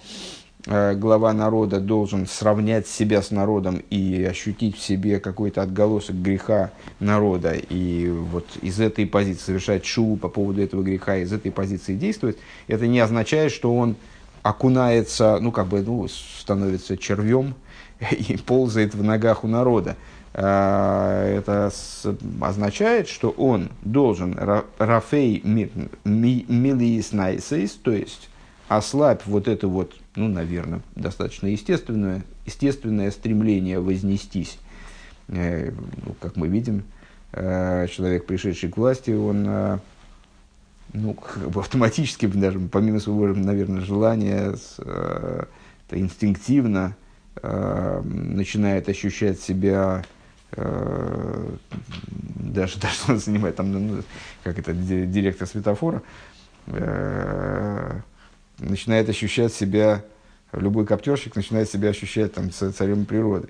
Э, 0.67 0.95
глава 0.95 1.33
народа 1.33 1.81
должен 1.81 2.27
сравнять 2.27 2.87
себя 2.87 3.23
с 3.23 3.31
народом 3.31 3.83
и 3.89 4.23
ощутить 4.25 4.77
в 4.77 4.83
себе 4.83 5.19
какой-то 5.19 5.63
отголосок 5.63 6.17
греха 6.17 6.71
народа, 6.99 7.55
и 7.55 8.09
вот 8.09 8.47
из 8.61 8.79
этой 8.79 9.07
позиции 9.07 9.45
совершать 9.45 9.87
шу 9.87 10.17
по 10.17 10.29
поводу 10.29 10.61
этого 10.61 10.83
греха, 10.83 11.17
из 11.17 11.33
этой 11.33 11.51
позиции 11.51 11.95
действовать, 11.95 12.37
это 12.67 12.87
не 12.87 13.01
означает, 13.01 13.53
что 13.53 13.75
он 13.75 13.97
окунается, 14.43 15.39
ну, 15.41 15.51
как 15.51 15.69
бы, 15.69 15.81
ну, 15.81 16.07
становится 16.09 16.99
червем 16.99 17.55
и 18.11 18.37
ползает 18.37 18.95
в 18.95 19.03
ногах 19.03 19.45
у 19.45 19.49
народа. 19.49 19.97
Э, 20.33 21.37
это 21.39 21.71
означает, 22.41 23.09
что 23.09 23.31
он 23.31 23.71
должен 23.83 24.37
рафей 24.79 25.43
милиис 26.05 27.13
найсейс, 27.13 27.73
то 27.73 27.93
есть 27.93 28.29
ослабь 28.69 29.23
вот 29.27 29.49
это 29.49 29.69
вот 29.69 29.95
ну, 30.17 30.29
наверное, 30.29 30.81
достаточно 30.97 31.47
естественное, 31.47 32.23
естественное 32.47 33.11
стремление 33.11 33.81
вознестись. 33.81 34.59
Э, 35.29 35.71
ну, 36.05 36.15
как 36.21 36.37
мы 36.37 36.49
видим, 36.49 36.83
э, 37.33 37.87
человек, 37.89 38.27
пришедший 38.27 38.71
к 38.71 38.77
власти, 38.77 39.13
он 39.13 39.47
э, 39.49 39.79
ну, 40.93 41.15
как 41.15 41.51
бы 41.51 41.61
автоматически, 41.61 42.27
даже 42.27 42.59
помимо 42.59 42.99
своего, 42.99 43.29
наверное, 43.29 43.81
желания, 43.81 44.57
инстинктивно 45.93 46.97
э, 47.37 48.03
начинает 48.05 48.88
ощущать 48.88 49.40
себя 49.40 50.05
э, 50.53 51.57
даже, 52.51 52.79
даже 52.81 52.97
он 53.09 53.19
занимает 53.19 53.57
там, 53.57 53.73
ну, 53.73 54.03
как 54.43 54.59
это, 54.59 54.73
директор 54.73 55.47
светофора, 55.47 56.03
э, 56.66 58.01
начинает 58.59 59.09
ощущать 59.09 59.53
себя, 59.53 60.05
любой 60.53 60.87
коптерщик 60.87 61.37
начинает 61.37 61.71
себя 61.71 61.90
ощущать 61.90 62.35
там, 62.35 62.51
царем 62.51 63.05
природы. 63.05 63.49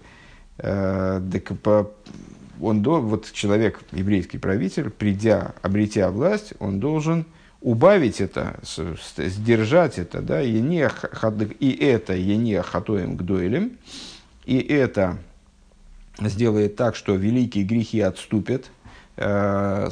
Э, 0.59 1.21
так 1.33 1.59
по, 1.61 1.91
он 2.61 2.83
до, 2.83 3.01
вот 3.01 3.31
человек, 3.33 3.81
еврейский 3.93 4.39
правитель, 4.39 4.91
придя, 4.91 5.55
обретя 5.63 6.11
власть, 6.11 6.53
он 6.59 6.81
должен 6.81 7.27
убавить 7.61 8.21
это, 8.21 8.59
сдержать 8.63 9.99
это, 9.99 10.21
да, 10.23 10.43
и, 10.43 10.61
не, 10.61 10.89
и 11.59 11.85
это 11.85 12.15
ене 12.15 12.63
хатоем 12.63 13.17
к 13.17 13.23
дуэлем, 13.23 13.79
и 14.45 14.59
это 14.59 15.19
сделает 16.19 16.77
так, 16.77 16.97
что 16.97 17.15
великие 17.15 17.65
грехи 17.65 18.01
отступят, 18.01 18.71
Э, 19.23 19.91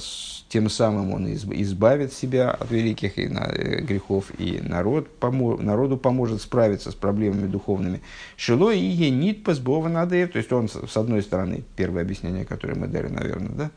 тем 0.49 0.71
самым 0.71 1.13
он 1.13 1.31
избавит 1.31 2.15
себя 2.15 2.51
от 2.51 2.71
великих 2.71 3.19
э, 3.19 3.81
грехов, 3.83 4.33
и 4.39 4.59
народ, 4.63 5.09
народу 5.21 5.99
поможет 5.99 6.41
справиться 6.41 6.91
с 6.91 6.95
проблемами 6.95 7.47
духовными. 7.47 8.01
Шило 8.37 8.73
и 8.73 8.79
енит 8.79 9.45
позбова 9.45 9.89
надо, 9.89 10.27
то 10.29 10.39
есть 10.39 10.51
он, 10.51 10.71
с 10.71 10.97
одной 10.97 11.23
стороны, 11.23 11.63
первое 11.77 12.03
объяснение, 12.03 12.47
которое 12.47 12.75
мы 12.75 12.87
дали, 12.87 13.09
наверное, 13.09 13.51
да, 13.51 13.71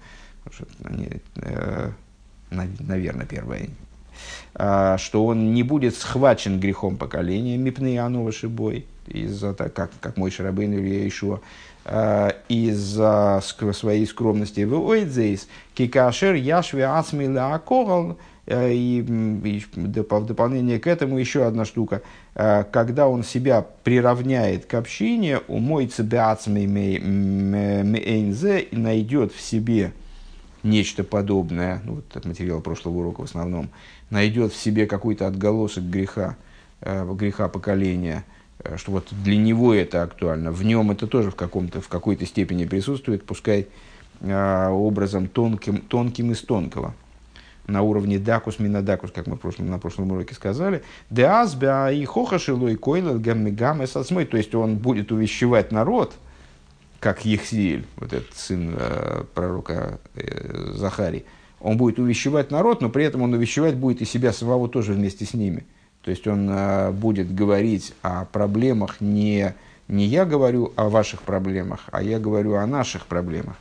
что 0.52 0.66
они, 0.86 1.10
э, 1.36 1.92
наверное, 2.52 3.26
первое, 3.26 3.70
а, 4.54 4.98
что 4.98 5.26
он 5.26 5.54
не 5.54 5.64
будет 5.64 5.96
схвачен 5.96 6.60
грехом 6.60 6.98
поколения, 6.98 7.58
мипны 7.58 7.98
Анова 7.98 8.32
Шибой, 8.32 8.86
из-за 9.08 9.54
как, 9.54 9.92
как 10.00 10.18
мой 10.18 10.30
Шарабейн 10.30 10.74
или 10.74 11.08
Ишуа, 11.08 11.40
Э, 11.84 12.34
из-за 12.48 13.42
своей 13.74 14.06
скромности 14.06 14.62
в 14.62 14.80
ойдзейс, 14.80 15.48
кикашер 15.74 16.36
яшве 16.36 16.86
ацми 16.86 17.26
акогал, 17.36 18.20
э, 18.46 18.72
и 18.72 19.02
в 19.02 19.88
дополнение 19.88 20.80
к 20.80 20.86
этому 20.86 21.18
еще 21.18 21.46
одна 21.46 21.66
штука. 21.66 22.04
Когда 22.34 23.10
он 23.10 23.24
себя 23.26 23.66
приравняет 23.84 24.66
к 24.66 24.76
общине, 24.76 25.40
умоется 25.50 26.02
беацми 26.02 26.66
мейнзе 26.66 28.60
и 28.60 28.76
найдет 28.78 29.34
в 29.34 29.42
себе 29.42 29.92
нечто 30.64 31.04
подобное, 31.04 31.82
ну, 31.86 31.96
вот 31.96 32.06
этот 32.10 32.26
материал 32.26 32.62
прошлого 32.62 33.00
урока 33.00 33.22
в 33.22 33.26
основном, 33.26 33.70
найдет 34.10 34.54
в 34.54 34.62
себе 34.62 34.86
какой-то 34.86 35.28
отголосок 35.28 35.84
греха, 35.84 36.38
греха 36.82 37.48
поколения– 37.48 38.24
Э, 38.64 38.78
что 38.78 38.92
вот 38.92 39.08
для 39.12 39.38
него 39.38 39.74
это 39.74 40.04
актуально, 40.04 40.52
в 40.52 40.64
нем 40.64 40.92
это 40.92 41.08
тоже 41.08 41.32
в, 41.32 41.36
каком-то, 41.36 41.82
в 41.82 41.88
какой-то 41.88 42.26
степени 42.26 42.66
присутствует, 42.66 43.26
пускай 43.26 43.68
э, 44.22 44.68
образом 44.70 45.28
тонким, 45.28 45.78
тонким 45.78 46.32
из 46.32 46.42
тонкого, 46.42 46.94
на 47.68 47.82
уровне 47.82 48.20
дакус 48.20 48.60
минадакус, 48.60 49.12
как 49.12 49.28
мы 49.28 49.38
прошлом, 49.38 49.70
на 49.70 49.80
прошлом 49.80 50.12
уроке 50.12 50.36
сказали, 50.36 50.84
деазбя 51.10 51.92
и 51.92 52.04
хохашилой 52.06 52.76
койлел 52.76 53.20
гаммигам 53.20 53.86
сосмой, 53.88 54.26
то 54.26 54.38
есть 54.38 54.54
он 54.54 54.78
будет 54.78 55.12
увещевать 55.12 55.72
народ, 55.72 56.14
как 57.02 57.26
Ехсиэль, 57.26 57.86
вот 57.98 58.14
этот 58.14 58.38
сын 58.38 58.76
э, 58.78 59.24
пророка 59.34 60.00
э, 60.16 60.72
Захари, 60.76 61.26
он 61.60 61.76
будет 61.76 62.00
увещевать 62.00 62.50
народ, 62.52 62.82
но 62.82 62.90
при 62.90 63.04
этом 63.04 63.24
он 63.24 63.34
увещевать 63.34 63.76
будет 63.76 64.02
и 64.02 64.06
себя 64.06 64.32
самого 64.32 64.70
тоже 64.70 64.94
вместе 64.94 65.26
с 65.26 65.34
ними– 65.34 65.66
То 66.04 66.10
есть 66.10 66.28
он 66.28 66.50
э, 66.50 66.92
будет 66.92 67.34
говорить 67.34 67.94
о 68.02 68.26
проблемах 68.26 69.02
не, 69.02 69.54
не 69.88 70.06
я 70.06 70.26
говорю 70.26 70.74
о 70.76 70.90
ваших 70.90 71.22
проблемах, 71.22 71.82
а 71.92 72.02
я 72.02 72.20
говорю 72.20 72.56
о 72.56 72.66
наших 72.66 73.06
проблемах. 73.06 73.56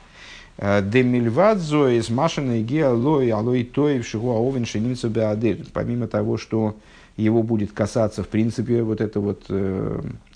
Демильвадзо 0.59 1.88
из 1.88 2.11
машины 2.11 2.62
геолой 2.62 3.31
алой 3.31 3.64
той 3.64 4.00
всего 4.00 4.46
овен 4.46 4.66
шинимцу 4.66 5.09
беадель. 5.09 5.66
Помимо 5.72 6.07
того, 6.07 6.37
что 6.37 6.76
его 7.20 7.42
будет 7.42 7.72
касаться, 7.72 8.22
в 8.22 8.28
принципе, 8.28 8.83
вот 8.83 9.00
это 9.00 9.20
вот 9.20 9.44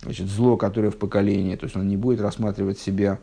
значит, 0.02 0.26
зло, 0.28 0.56
которое 0.56 0.90
в 0.90 0.96
поколении, 0.96 1.56
то 1.56 1.64
есть 1.64 1.76
он 1.76 1.88
не 1.88 1.96
будет 1.96 2.20
рассматривать 2.20 2.78
себя 2.78 3.18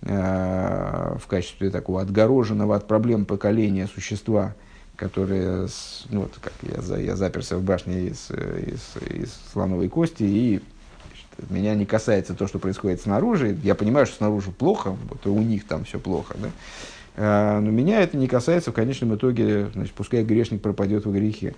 в 0.00 1.22
качестве 1.26 1.70
такого 1.70 2.00
отгороженного 2.00 2.76
от 2.76 2.86
проблем 2.86 3.24
поколения 3.24 3.86
существа, 3.86 4.54
которые, 4.94 5.68
ну, 6.10 6.20
вот 6.22 6.38
как 6.40 6.52
я, 6.62 6.96
я 6.96 7.16
заперся 7.16 7.56
в 7.56 7.62
башне 7.62 8.08
из, 8.08 8.30
из, 8.30 8.96
из 9.10 9.32
слоновой 9.52 9.88
кости, 9.88 10.24
и 10.24 10.60
значит, 11.06 11.50
меня 11.50 11.74
не 11.74 11.86
касается 11.86 12.34
то, 12.34 12.46
что 12.46 12.58
происходит 12.58 13.00
снаружи. 13.00 13.56
Я 13.62 13.74
понимаю, 13.74 14.06
что 14.06 14.16
снаружи 14.16 14.50
плохо, 14.50 14.96
вот 15.08 15.26
у 15.26 15.38
них 15.40 15.66
там 15.66 15.84
все 15.84 15.98
плохо, 15.98 16.36
да? 16.38 17.60
Но 17.60 17.70
меня 17.70 18.00
это 18.00 18.16
не 18.16 18.28
касается 18.28 18.70
в 18.70 18.74
конечном 18.74 19.16
итоге, 19.16 19.70
значит, 19.74 19.94
пускай 19.94 20.22
грешник 20.22 20.62
пропадет 20.62 21.04
в 21.04 21.12
грехе. 21.12 21.54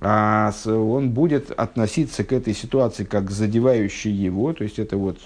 А 0.00 0.52
он 0.66 1.10
будет 1.10 1.50
относиться 1.50 2.22
к 2.24 2.32
этой 2.32 2.54
ситуации 2.54 3.04
как 3.04 3.26
к 3.26 3.30
задевающей 3.30 4.12
его, 4.12 4.52
то 4.52 4.64
есть 4.64 4.78
это 4.78 4.96
вот 4.96 5.18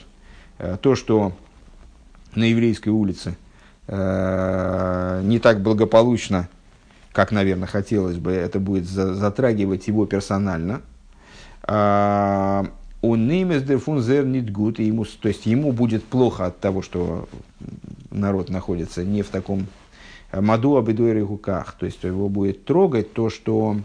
э, 0.59 0.79
то, 0.81 0.95
что 0.95 1.33
на 2.35 2.45
еврейской 2.45 2.89
улице 2.89 3.37
э, 3.87 5.21
не 5.25 5.39
так 5.39 5.61
благополучно 5.61 6.49
как, 7.13 7.31
наверное, 7.31 7.69
хотелось 7.69 8.17
бы, 8.17 8.33
это 8.33 8.59
будет 8.59 8.87
затрагивать 8.87 9.87
его 9.87 10.07
персонально. 10.07 10.81
А, 11.63 12.67
он 13.03 13.29
немес 13.29 13.63
дерфун 13.63 14.01
зер 14.01 14.25
нит 14.25 14.51
гуд, 14.51 14.79
ему, 14.79 15.05
то 15.05 15.29
есть 15.29 15.47
ему 15.47 15.73
будет 15.73 16.05
плохо 16.05 16.47
от 16.47 16.59
того, 16.61 16.83
что 16.83 17.29
народ 18.11 18.49
находится 18.49 19.05
не 19.05 19.23
в 19.23 19.29
таком 19.29 19.67
маду 20.33 20.77
абидуэре 20.77 21.27
то 21.27 21.67
есть 21.83 22.03
его 22.03 22.29
будет 22.29 22.65
трогать 22.65 23.13
то, 23.13 23.29
что 23.29 23.77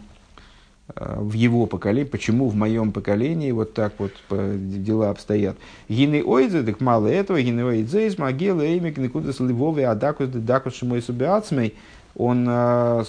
в 0.94 1.34
его 1.34 1.66
поколении, 1.66 2.08
почему 2.08 2.48
в 2.48 2.54
моем 2.54 2.92
поколении 2.92 3.50
вот 3.52 3.74
так 3.74 3.92
вот 3.98 4.12
дела 4.30 5.10
обстоят. 5.10 5.56
Гины 5.88 6.24
ойдзе, 6.24 6.62
так 6.62 6.80
мало 6.80 7.08
этого, 7.08 7.40
гины 7.42 7.64
ойдзе 7.64 8.06
из 8.06 8.18
могилы, 8.18 8.64
эймик, 8.64 8.96
никуда 8.96 9.32
с 9.32 9.40
ливовой, 9.40 9.84
адакус, 9.84 10.28
дакус, 10.28 10.74
шимой 10.74 11.02
субиацмей, 11.02 11.74
он 12.14 12.46
э, 12.48 13.04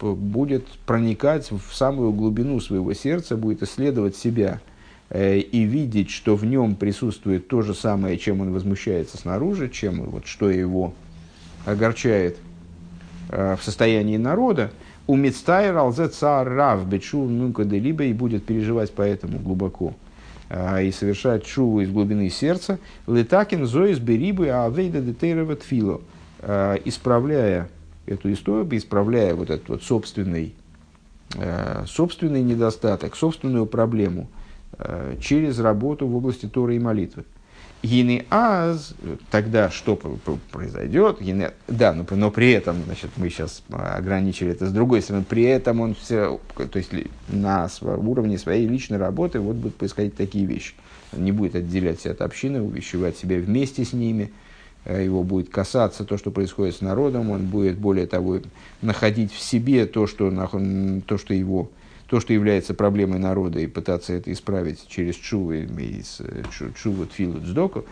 будет 0.00 0.66
проникать 0.86 1.50
в 1.50 1.74
самую 1.74 2.12
глубину 2.12 2.60
своего 2.60 2.92
сердца, 2.94 3.36
будет 3.36 3.62
исследовать 3.62 4.16
себя 4.16 4.60
э, 5.10 5.38
и 5.38 5.62
видеть, 5.62 6.10
что 6.10 6.36
в 6.36 6.44
нем 6.44 6.74
присутствует 6.76 7.48
то 7.48 7.62
же 7.62 7.74
самое, 7.74 8.18
чем 8.18 8.40
он 8.40 8.52
возмущается 8.52 9.16
снаружи, 9.16 9.68
чем 9.68 10.02
вот, 10.04 10.26
что 10.26 10.50
его 10.50 10.94
огорчает 11.64 12.38
э, 13.30 13.56
в 13.58 13.64
состоянии 13.64 14.16
народа, 14.16 14.70
у 15.06 15.16
Мицтайр 15.16 15.76
алзе 15.76 16.08
цар 16.08 16.48
рав 16.48 16.88
бечу 16.88 17.24
нунка 17.24 17.62
либо 17.62 18.04
и 18.04 18.12
будет 18.12 18.44
переживать 18.44 18.92
поэтому 18.94 19.38
глубоко 19.38 19.94
и 20.50 20.92
совершать 20.92 21.44
шуву 21.44 21.80
из 21.80 21.90
глубины 21.90 22.30
сердца, 22.30 22.78
летакин 23.08 23.66
зоис 23.66 23.98
берибы 23.98 24.48
авейда 24.48 25.00
детейрова 25.00 25.56
тфило, 25.56 26.00
исправляя 26.40 27.68
эту 28.06 28.32
историю, 28.32 28.68
исправляя 28.70 29.34
вот 29.34 29.50
этот 29.50 29.68
вот 29.68 29.82
собственный, 29.82 30.54
э, 31.34 31.84
собственный 31.88 32.42
недостаток, 32.42 33.16
собственную 33.16 33.66
проблему 33.66 34.28
через 35.20 35.58
работу 35.58 36.06
в 36.06 36.14
области 36.14 36.46
Торы 36.46 36.76
и 36.76 36.78
молитвы. 36.78 37.24
Гины 37.86 38.26
аз, 38.30 38.94
тогда 39.30 39.70
что 39.70 39.96
произойдет? 40.50 41.20
Гины, 41.20 41.52
да, 41.68 41.92
но, 41.92 42.04
но 42.10 42.30
при 42.30 42.50
этом, 42.50 42.82
значит, 42.84 43.10
мы 43.16 43.30
сейчас 43.30 43.62
ограничили 43.70 44.52
это 44.52 44.66
с 44.66 44.72
другой 44.72 45.02
стороны, 45.02 45.24
при 45.28 45.44
этом 45.44 45.80
он 45.80 45.94
все, 45.94 46.40
то 46.56 46.78
есть 46.78 46.90
на 47.28 47.68
уровне 47.82 48.38
своей 48.38 48.66
личной 48.66 48.98
работы 48.98 49.40
вот 49.40 49.56
будут 49.56 49.76
происходить 49.76 50.16
такие 50.16 50.46
вещи. 50.46 50.74
Он 51.12 51.24
не 51.24 51.32
будет 51.32 51.54
отделять 51.54 52.00
себя 52.00 52.12
от 52.12 52.22
общины, 52.22 52.60
увещевать 52.60 53.16
себя 53.16 53.38
вместе 53.38 53.84
с 53.84 53.92
ними– 53.92 54.32
Э, 54.86 55.02
его 55.04 55.24
будет 55.24 55.50
касаться 55.50 56.04
то, 56.04 56.16
что 56.16 56.30
происходит 56.30 56.76
с 56.76 56.80
народом, 56.80 57.30
он 57.30 57.46
будет, 57.46 57.76
более 57.76 58.06
того, 58.06 58.38
находить 58.82 59.32
в 59.32 59.40
себе 59.40 59.84
то, 59.84 60.06
что, 60.06 60.30
то, 61.06 61.18
что, 61.18 61.34
его, 61.34 61.70
то, 62.08 62.20
что 62.20 62.32
является 62.32 62.74
проблемой 62.74 63.18
народа, 63.18 63.60
и 63.60 63.66
пытаться 63.66 64.12
это 64.12 64.32
исправить 64.32 64.86
через 64.88 65.16
чуву, 65.16 65.54
чуву 66.80 67.06
тфилу 67.06 67.40
цдоку, 67.40 67.84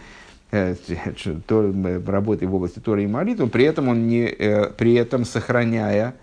э, 0.50 0.74
работой 2.06 2.48
в 2.48 2.54
области 2.54 2.78
Торы 2.78 3.04
и 3.04 3.06
молитвы, 3.06 3.48
при 3.48 3.64
этом, 3.64 3.88
он 3.88 4.06
не, 4.06 4.26
э, 4.26 4.70
при 4.70 4.94
этом 4.94 5.24
сохраняя 5.24 6.14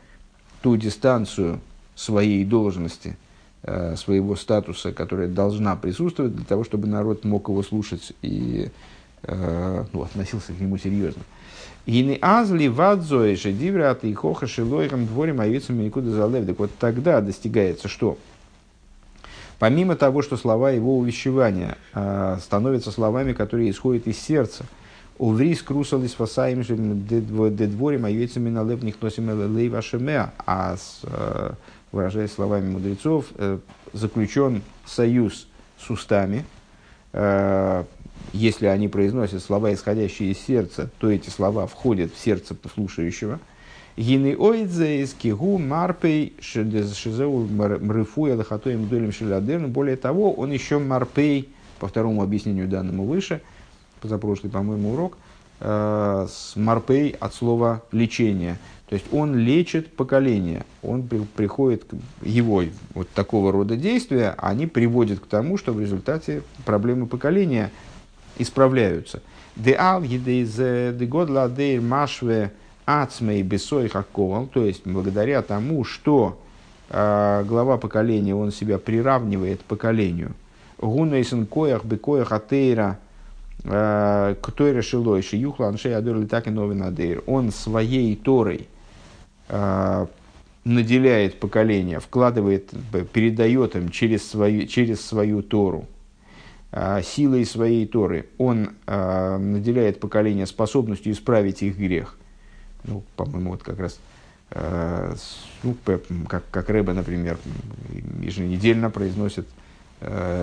ту 0.61 0.77
дистанцию 0.77 1.59
своей 1.95 2.45
должности, 2.45 3.17
своего 3.95 4.35
статуса, 4.35 4.91
которая 4.91 5.27
должна 5.27 5.75
присутствовать 5.75 6.35
для 6.35 6.45
того, 6.45 6.63
чтобы 6.63 6.87
народ 6.87 7.25
мог 7.25 7.47
его 7.47 7.61
слушать 7.61 8.11
и 8.23 8.71
э, 9.21 9.70
ну, 9.93 10.03
относился 10.03 10.53
к 10.53 10.59
нему 10.59 10.77
серьезно. 10.77 11.21
И 11.85 12.03
не 12.03 12.17
азли 12.21 12.67
вадзои 12.67 13.35
шедиврат 13.35 14.03
и 14.03 14.13
хоха 14.13 14.47
шилойрам 14.47 15.05
дворим 15.07 15.41
авицам 15.41 15.83
никуда 15.83 16.11
залев. 16.11 16.45
Так 16.45 16.59
вот 16.59 16.71
тогда 16.79 17.21
достигается 17.21 17.87
что? 17.87 18.17
Помимо 19.57 19.95
того, 19.95 20.21
что 20.21 20.37
слова 20.37 20.71
его 20.71 20.97
увещевания 20.97 21.77
э, 21.93 22.37
становятся 22.41 22.91
словами, 22.91 23.33
которые 23.33 23.69
исходят 23.69 24.07
из 24.07 24.19
сердца, 24.19 24.65
Уврис 25.19 25.61
крусал 25.61 26.01
из 26.01 26.15
фасаем 26.15 26.63
дедворим 26.63 28.05
авицами 28.05 28.49
на 28.49 28.63
лев 28.63 28.81
нихносим 28.81 29.55
лей 29.55 29.69
вашемеа, 29.69 30.33
а 30.47 30.75
э, 31.03 31.51
выражаясь 31.91 32.31
словами 32.31 32.71
мудрецов, 32.71 33.25
э, 33.35 33.59
заключен 33.93 34.63
союз 34.87 35.47
с 35.79 35.89
устами, 35.91 36.43
если 38.33 38.65
они 38.67 38.87
произносят 38.87 39.43
слова, 39.43 39.73
исходящие 39.73 40.31
из 40.31 40.39
сердца, 40.39 40.89
то 40.99 41.09
эти 41.11 41.29
слова 41.29 41.67
входят 41.67 42.13
в 42.13 42.19
сердце 42.19 42.55
послушающего. 42.55 43.39
Гины 43.97 44.37
ойдзе 44.37 45.01
из 45.01 45.13
кигу 45.13 45.57
марпей 45.57 46.33
шизеу 46.39 47.47
мрыфуя 47.47 48.37
лохатоем 48.37 48.87
долем 48.87 49.11
шелядерн. 49.11 49.69
Более 49.71 49.97
того, 49.97 50.31
он 50.33 50.51
еще 50.51 50.79
марпей, 50.79 51.49
по 51.79 51.87
второму 51.87 52.23
объяснению 52.23 52.67
данному 52.67 53.05
выше, 53.05 53.41
позапрошлый, 53.99 54.51
по-моему, 54.51 54.93
урок, 54.93 55.17
э, 55.59 56.27
с 56.29 56.55
марпей 56.55 57.15
от 57.19 57.33
слова 57.33 57.83
лечение. 57.91 58.57
То 58.87 58.95
есть 58.95 59.05
он 59.13 59.35
лечит 59.37 59.93
поколение, 59.95 60.65
он 60.83 61.03
при, 61.03 61.19
приходит, 61.19 61.85
его 62.21 62.63
вот 62.93 63.09
такого 63.11 63.51
рода 63.51 63.77
действия, 63.77 64.35
они 64.37 64.67
приводят 64.67 65.19
к 65.21 65.27
тому, 65.27 65.57
что 65.57 65.71
в 65.71 65.79
результате 65.79 66.43
проблемы 66.65 67.07
поколения 67.07 67.71
исправляются. 68.41 69.21
Де 69.55 69.75
ал 69.79 70.03
едейз 70.03 70.55
де 70.55 71.05
год 71.05 71.29
ладейр 71.29 71.81
машве 71.81 72.51
ацмей 72.85 73.43
бесой 73.43 73.89
хаковал, 73.89 74.47
то 74.47 74.65
есть 74.65 74.85
благодаря 74.85 75.41
тому, 75.41 75.83
что 75.83 76.39
э, 76.89 77.43
глава 77.47 77.77
поколения, 77.77 78.35
он 78.35 78.51
себя 78.51 78.77
приравнивает 78.77 79.61
поколению. 79.61 80.33
Гунейсен 80.77 81.45
коях 81.45 81.85
бекоях 81.85 82.31
атейра 82.31 82.97
э, 83.63 84.35
ктойра 84.41 84.81
шилой 84.81 85.21
шиюхла 85.21 85.67
аншей 85.67 85.95
адор 85.95 86.17
литак 86.17 86.47
и 86.47 86.49
новин 86.49 86.83
адейр. 86.83 87.23
Он 87.27 87.51
своей 87.51 88.15
торой 88.15 88.67
э, 89.49 90.05
наделяет 90.63 91.39
поколение, 91.39 91.99
вкладывает, 91.99 92.71
передает 93.13 93.75
им 93.75 93.89
через 93.89 94.27
свою, 94.27 94.67
через 94.67 95.01
свою 95.01 95.41
Тору, 95.41 95.85
а, 95.85 95.90
силой 97.03 97.45
своей 97.45 97.85
Торы 97.85 98.27
он 98.37 98.71
а, 98.87 99.37
наделяет 99.37 99.99
поколение 99.99 100.45
способностью 100.45 101.11
исправить 101.11 101.61
их 101.63 101.77
грех. 101.77 102.17
Ну, 102.85 103.03
по-моему, 103.17 103.51
вот 103.51 103.63
как 103.63 103.79
раз 103.79 103.99
а, 104.51 105.13
ну, 105.63 105.75
как, 106.27 106.43
как 106.49 106.69
Рэба, 106.69 106.93
например, 106.93 107.37
еженедельно 108.21 108.89
произносит 108.89 109.47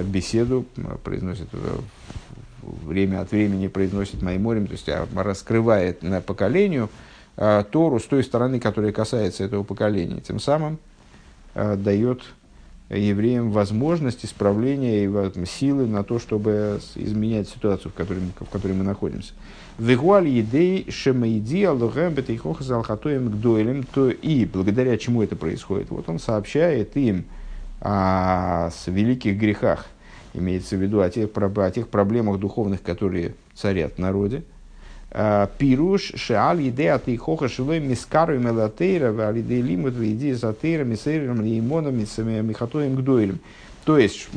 беседу, 0.05 0.67
произносит 1.03 1.49
время 2.63 3.23
от 3.23 3.33
времени 3.33 3.67
произносит 3.67 4.23
Майморем, 4.23 4.69
то 4.69 4.73
есть 4.75 4.89
раскрывает 5.17 6.05
на 6.05 6.21
поколению 6.21 6.91
Тору 7.35 7.99
с 7.99 8.05
той 8.05 8.23
стороны, 8.23 8.61
которая 8.61 8.93
касается 8.93 9.43
этого 9.43 9.65
поколения. 9.65 10.21
Тем 10.21 10.39
самым 10.39 10.79
дает 11.55 12.23
евреям 12.91 13.51
возможность 13.51 14.25
исправления 14.25 15.05
и 15.05 15.47
силы 15.47 15.87
на 15.87 16.05
то, 16.05 16.19
чтобы 16.19 16.81
изменять 16.95 17.49
ситуацию, 17.49 17.91
в 17.93 17.95
которой, 17.95 18.21
в 18.39 18.49
которой 18.51 18.73
мы 18.73 18.85
находимся. 18.85 19.35
Вегуаль 19.79 20.29
едей 20.29 20.91
шемаиди 20.91 21.65
аллахем 21.65 22.15
бетейхоха 22.15 22.65
залхатоем 22.65 23.31
гдойлем, 23.31 23.85
то 23.85 24.09
и 24.09 24.45
благодаря 24.45 24.97
чему 24.97 25.23
это 25.23 25.37
происходит. 25.37 25.91
Вот 25.91 26.09
он 26.09 26.19
сообщает 26.19 26.97
им 26.97 27.25
о 27.81 28.71
великих 28.87 29.37
грехах, 29.37 29.87
имеется 30.35 30.77
в 30.77 30.83
виду 30.83 31.01
о 31.01 31.11
тех, 31.11 31.29
о 31.35 31.71
тех 31.71 31.89
проблемах 31.89 32.41
духовных, 32.41 32.83
которые 32.83 33.35
царят 33.55 33.95
в 33.95 33.99
народе. 33.99 34.43
А, 35.11 35.49
пируш 35.59 36.13
шеал 36.17 36.59
еде 36.59 36.91
от 36.91 37.09
ихоха 37.09 37.49
шилой 37.49 37.81
мискару 37.81 38.39
мелатейра 38.39 39.11
в 39.11 39.27
алиде 39.27 39.63
лимут 39.63 39.99
еде 39.99 40.35
затейра 40.35 40.85
мисейром 40.85 41.41
леймоном 41.41 41.97
михатоем 41.97 42.95
гдойлем. 42.97 43.41
То 43.85 43.97
есть, 43.97 44.29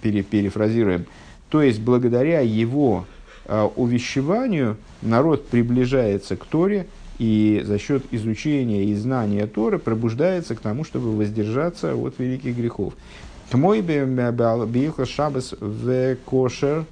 перефразируем, 0.00 1.04
то 1.50 1.60
есть 1.60 1.80
благодаря 1.80 2.40
его 2.40 3.04
а, 3.44 3.66
увещеванию 3.66 4.78
народ 5.02 5.46
приближается 5.48 6.36
к 6.36 6.46
Торе, 6.46 6.86
и 7.18 7.62
за 7.64 7.78
счет 7.78 8.04
изучения 8.10 8.84
и 8.84 8.94
знания 8.94 9.46
Торы 9.46 9.78
пробуждается 9.78 10.54
к 10.54 10.60
тому, 10.60 10.84
чтобы 10.84 11.16
воздержаться 11.16 11.94
от 11.94 12.18
великих 12.18 12.56
грехов. 12.56 12.94
Мой 13.52 13.80
биихла 13.80 15.06
шабас 15.06 15.54
в 15.58 16.16
кошер, 16.26 16.84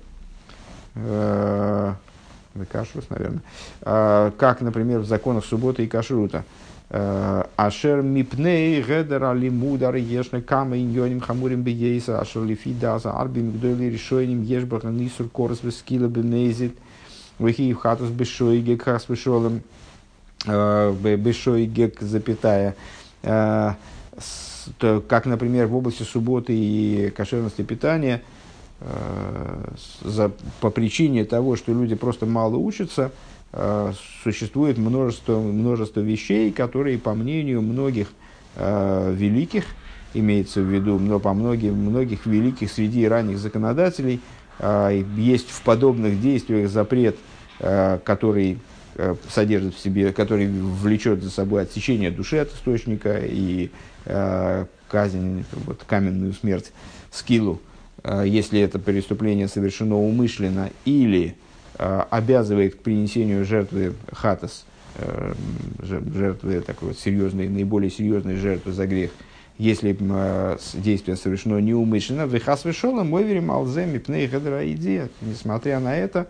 кашрус, 2.71 3.05
наверное, 3.11 3.43
э, 3.83 4.31
как, 4.37 4.61
например, 4.61 5.01
в 5.01 5.07
законах 5.07 5.45
субботы 5.45 5.85
и 5.85 5.89
кашрута. 5.89 6.45
Э, 6.91 7.45
ашер 7.57 8.03
мипней 8.03 8.83
гедер 8.83 9.25
али 9.25 9.51
мудар 9.51 9.97
ешна 9.97 10.41
кама 10.41 10.79
иньоним 10.79 11.21
хамурим 11.21 11.63
бейса, 11.63 12.21
ашер 12.21 12.45
лифи 12.45 12.73
даза 12.73 13.13
арби 13.13 13.41
мигдойли 13.41 13.87
решойним 13.87 14.43
ешбаха 14.43 14.89
нисур 14.89 15.29
корос 15.29 15.63
вескила 15.63 16.07
бенезит, 16.07 16.77
вихи 17.39 17.73
хатус 17.73 18.11
бешойге 18.11 18.79
хас 18.79 19.07
бешолем, 19.09 19.63
бешойге 20.47 21.93
запятая, 21.99 22.77
как, 23.23 25.27
например, 25.27 25.67
в 25.67 25.77
области 25.77 26.03
субботы 26.03 26.55
и 26.55 27.11
кошерности 27.11 27.63
питания, 27.63 28.23
за, 30.03 30.33
по 30.61 30.71
причине 30.71 31.25
того, 31.25 31.57
что 31.57 31.73
люди 31.73 31.95
просто 31.95 32.27
мало 32.27 32.57
учатся, 32.57 33.11
э, 33.53 33.93
существует 34.23 34.79
множество, 34.79 35.39
множество 35.39 36.01
вещей, 36.01 36.51
которые, 36.51 36.99
по 36.99 37.15
мнению 37.15 37.63
многих 37.63 38.09
э, 38.57 39.15
великих, 39.17 39.65
имеется 40.13 40.61
в 40.61 40.73
виду, 40.73 40.99
но 40.99 41.19
по 41.19 41.33
многим, 41.33 41.75
многих 41.75 42.27
великих 42.27 42.71
среди 42.71 43.07
ранних 43.07 43.39
законодателей, 43.39 44.21
есть 45.17 45.51
в 45.51 45.63
подобных 45.63 46.21
действиях 46.21 46.71
запрет, 46.71 47.17
который 47.59 48.61
содержит 49.29 49.75
в 49.75 49.81
себе, 49.81 50.13
который 50.13 50.47
влечет 50.49 51.25
за 51.25 51.31
собой 51.31 51.63
отсечение 51.63 52.13
души 52.13 52.37
от 52.37 52.55
источника 52.55 53.19
и 53.21 53.73
Э, 54.07 54.67
казнь, 54.89 55.45
вот, 55.65 55.83
каменную 55.85 56.35
смерть 56.35 56.73
скилу, 57.11 57.55
э, 57.55 57.74
если 58.05 58.61
это 58.61 58.79
преступление 58.79 59.49
совершено 59.49 59.97
умышленно 59.97 60.71
или 60.85 61.37
э, 61.79 62.05
обязывает 62.11 62.75
к 62.77 62.79
принесению 62.79 63.45
жертвы 63.45 63.95
хатас, 64.13 64.67
жертвы 65.81 66.61
такой 66.61 66.89
вот 66.89 66.99
серьезной, 66.99 67.49
наиболее 67.49 67.91
серьезной 67.91 68.37
жертвы 68.37 68.73
за 68.73 68.87
грех, 68.87 69.11
если 69.59 69.97
действие 70.75 71.17
совершено 71.17 71.59
неумышленно, 71.59 72.27
вихас 72.27 72.65
вышел, 72.65 73.03
мой 73.03 73.25
верим 73.25 73.51
алземи 73.51 73.99
пней 73.99 74.27
идея, 74.27 75.09
несмотря 75.21 75.81
на 75.81 75.97
это, 75.97 76.29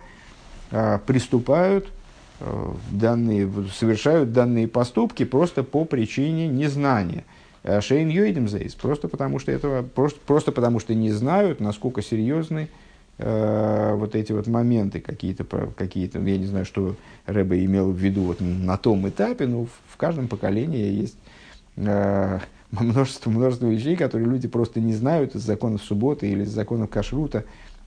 приступают 1.07 1.89
данные, 2.91 3.51
совершают 3.79 4.33
данные 4.33 4.67
поступки 4.67 5.25
просто 5.25 5.63
по 5.63 5.85
причине 5.85 6.49
незнания. 6.49 7.25
Э, 7.65 7.81
Шейн 7.81 8.09
Йойдем 8.09 8.47
Зейс, 8.47 8.75
просто 8.75 9.09
потому 9.09 9.39
что 9.39 9.51
этого, 9.51 9.83
просто, 9.83 10.21
просто 10.25 10.53
потому 10.53 10.79
что 10.79 10.95
не 10.95 11.11
знают, 11.11 11.61
насколько 11.61 12.03
серьезны 12.03 12.69
э, 13.19 13.95
вот 13.97 14.15
эти 14.15 14.33
вот 14.33 14.47
моменты 14.47 15.01
какие-то, 15.01 15.45
какие-то, 15.45 16.21
я 16.21 16.37
не 16.37 16.47
знаю, 16.47 16.67
что 16.67 16.95
Рэбе 17.27 17.65
имел 17.65 17.91
в 17.91 17.97
виду 17.97 18.23
вот 18.23 18.41
на 18.41 18.77
том 18.77 19.09
этапе, 19.09 19.47
но 19.47 19.65
в, 19.65 19.71
в 19.89 19.97
каждом 19.97 20.29
поколении 20.29 20.93
есть 20.93 21.17
э, 21.77 22.39
множество, 22.71 23.31
множество 23.31 23.67
вещей, 23.67 23.97
которые 23.97 24.29
люди 24.29 24.47
просто 24.47 24.81
не 24.81 24.93
знают 24.93 25.35
из 25.35 25.41
законов 25.41 25.83
субботы 25.83 26.31
или 26.31 26.43
из 26.43 26.51
законов 26.51 26.91
кашрута, 26.91 27.45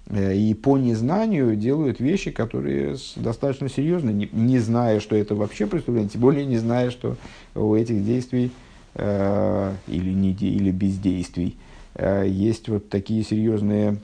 э, 0.08 0.36
и 0.36 0.56
по 0.56 0.80
незнанию 0.80 1.56
делают 1.56 2.00
вещи, 2.00 2.32
которые 2.32 2.96
достаточно 3.16 3.70
серьезны, 3.70 4.10
не, 4.10 4.28
не 4.32 4.58
зная, 4.58 5.02
что 5.02 5.16
это 5.16 5.36
вообще 5.36 5.68
преступление, 5.68 6.10
тем 6.10 6.22
более 6.22 6.48
не 6.48 6.58
зная, 6.58 6.90
что 6.90 7.16
у 7.54 7.76
этих 7.76 8.04
действий 8.04 8.52
Э, 9.00 9.76
или, 9.88 10.12
не, 10.12 10.32
или 10.32 10.72
бездействий, 10.72 11.56
э, 11.94 12.26
есть 12.28 12.68
вот 12.68 12.90
такие 12.90 13.24
серьезные, 13.24 14.00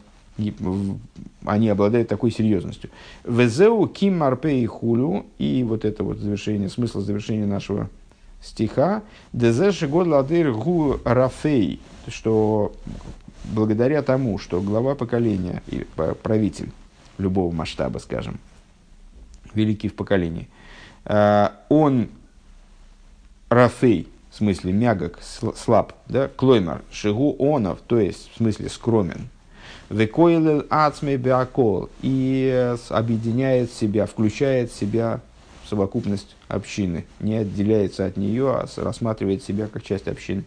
они 1.45 1.67
обладают 1.67 2.07
такой 2.09 2.29
серьезностью. 2.29 2.91
Везеу 3.23 3.87
ким 3.87 4.19
марпе 4.19 4.59
и 4.59 4.67
хулю, 4.67 5.25
и 5.39 5.63
вот 5.63 5.83
это 5.83 6.03
вот 6.03 6.19
завершение, 6.19 6.69
смысл 6.69 7.01
завершения 7.01 7.47
нашего 7.47 7.89
стиха, 8.39 9.01
дезеши 9.31 9.87
год 9.87 10.05
ладыр 10.05 10.53
гу 10.53 10.99
рафей, 11.03 11.79
что 12.07 12.71
благодаря 13.45 14.03
тому, 14.03 14.37
что 14.37 14.61
глава 14.61 14.93
поколения 14.93 15.63
правитель 16.21 16.71
любого 17.17 17.51
масштаба, 17.51 17.97
скажем, 17.97 18.39
великий 19.55 19.87
в 19.87 19.95
поколении, 19.95 20.47
э, 21.05 21.47
он 21.69 22.09
рафей, 23.49 24.07
в 24.33 24.37
смысле 24.37 24.73
мягок, 24.73 25.19
слаб, 25.55 25.93
да, 26.09 26.27
клоймар, 26.27 26.81
шигу 26.91 27.35
онов, 27.37 27.79
то 27.85 27.99
есть 27.99 28.31
в 28.33 28.37
смысле 28.37 28.67
скромен. 28.67 29.29
Векойлел 29.91 30.65
ацме 30.71 31.17
биакол 31.17 31.89
и 32.01 32.75
объединяет 32.89 33.71
себя, 33.71 34.07
включает 34.07 34.73
себя 34.73 35.21
в 35.63 35.69
совокупность 35.69 36.35
общины, 36.47 37.05
не 37.19 37.35
отделяется 37.35 38.07
от 38.07 38.17
нее, 38.17 38.49
а 38.49 38.67
рассматривает 38.77 39.43
себя 39.43 39.67
как 39.67 39.83
часть 39.83 40.07
общины. 40.07 40.45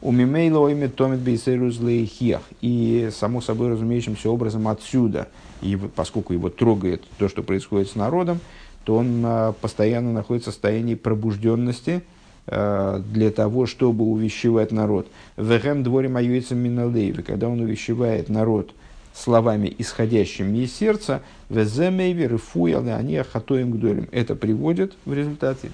У 0.00 0.10
Мимейла 0.10 0.68
имя 0.68 0.88
Томит 0.88 1.20
Бейсерузлейхех. 1.20 2.40
И, 2.60 3.10
само 3.12 3.40
собой 3.40 3.68
разумеющимся 3.70 4.30
образом 4.30 4.66
отсюда, 4.66 5.28
и 5.60 5.76
поскольку 5.76 6.32
его 6.32 6.50
трогает 6.50 7.04
то, 7.18 7.28
что 7.28 7.44
происходит 7.44 7.88
с 7.88 7.94
народом, 7.94 8.40
то 8.84 8.96
он 8.96 9.22
а, 9.24 9.52
постоянно 9.52 10.12
находится 10.12 10.50
в 10.50 10.54
состоянии 10.54 10.96
пробужденности– 10.96 12.02
Э, 12.17 12.17
для 12.50 13.30
того, 13.30 13.66
чтобы 13.66 14.04
увещевать 14.04 14.72
народ. 14.72 15.06
Вехем 15.36 15.82
дворим 15.82 16.16
аюицам 16.16 16.58
миналейвы, 16.58 17.22
когда 17.22 17.48
он 17.48 17.60
увещевает 17.60 18.28
народ 18.28 18.72
словами, 19.18 19.74
исходящими 19.78 20.58
из 20.58 20.74
сердца, 20.74 21.22
веземейвер 21.50 22.38
фуялы 22.38 22.92
они 22.92 23.16
ахатоем 23.16 23.72
гдолем. 23.72 24.08
Это 24.12 24.34
приводит 24.34 24.94
в 25.04 25.12
результате, 25.12 25.70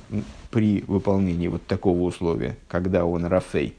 при 0.51 0.85
выполнении 0.87 1.49
вот 1.49 1.63
такого 1.67 2.03
условия, 2.03 2.57
когда 2.69 3.05
он 3.05 3.25
рафей, 3.27 3.75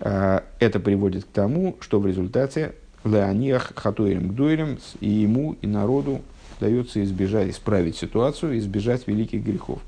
э, 0.00 0.40
это 0.60 0.80
приводит 0.80 1.24
к 1.24 1.28
тому, 1.28 1.76
что 1.80 1.98
в 1.98 2.06
результате 2.06 2.74
леониах 3.04 3.72
хатоем 3.74 4.28
гдойлем 4.28 4.78
и 5.00 5.08
ему, 5.08 5.56
и 5.62 5.66
народу 5.66 6.20
удается 6.58 7.02
избежать, 7.02 7.50
исправить 7.50 7.96
ситуацию, 7.96 8.58
избежать 8.58 9.06
великих 9.06 9.42
грехов. 9.42 9.80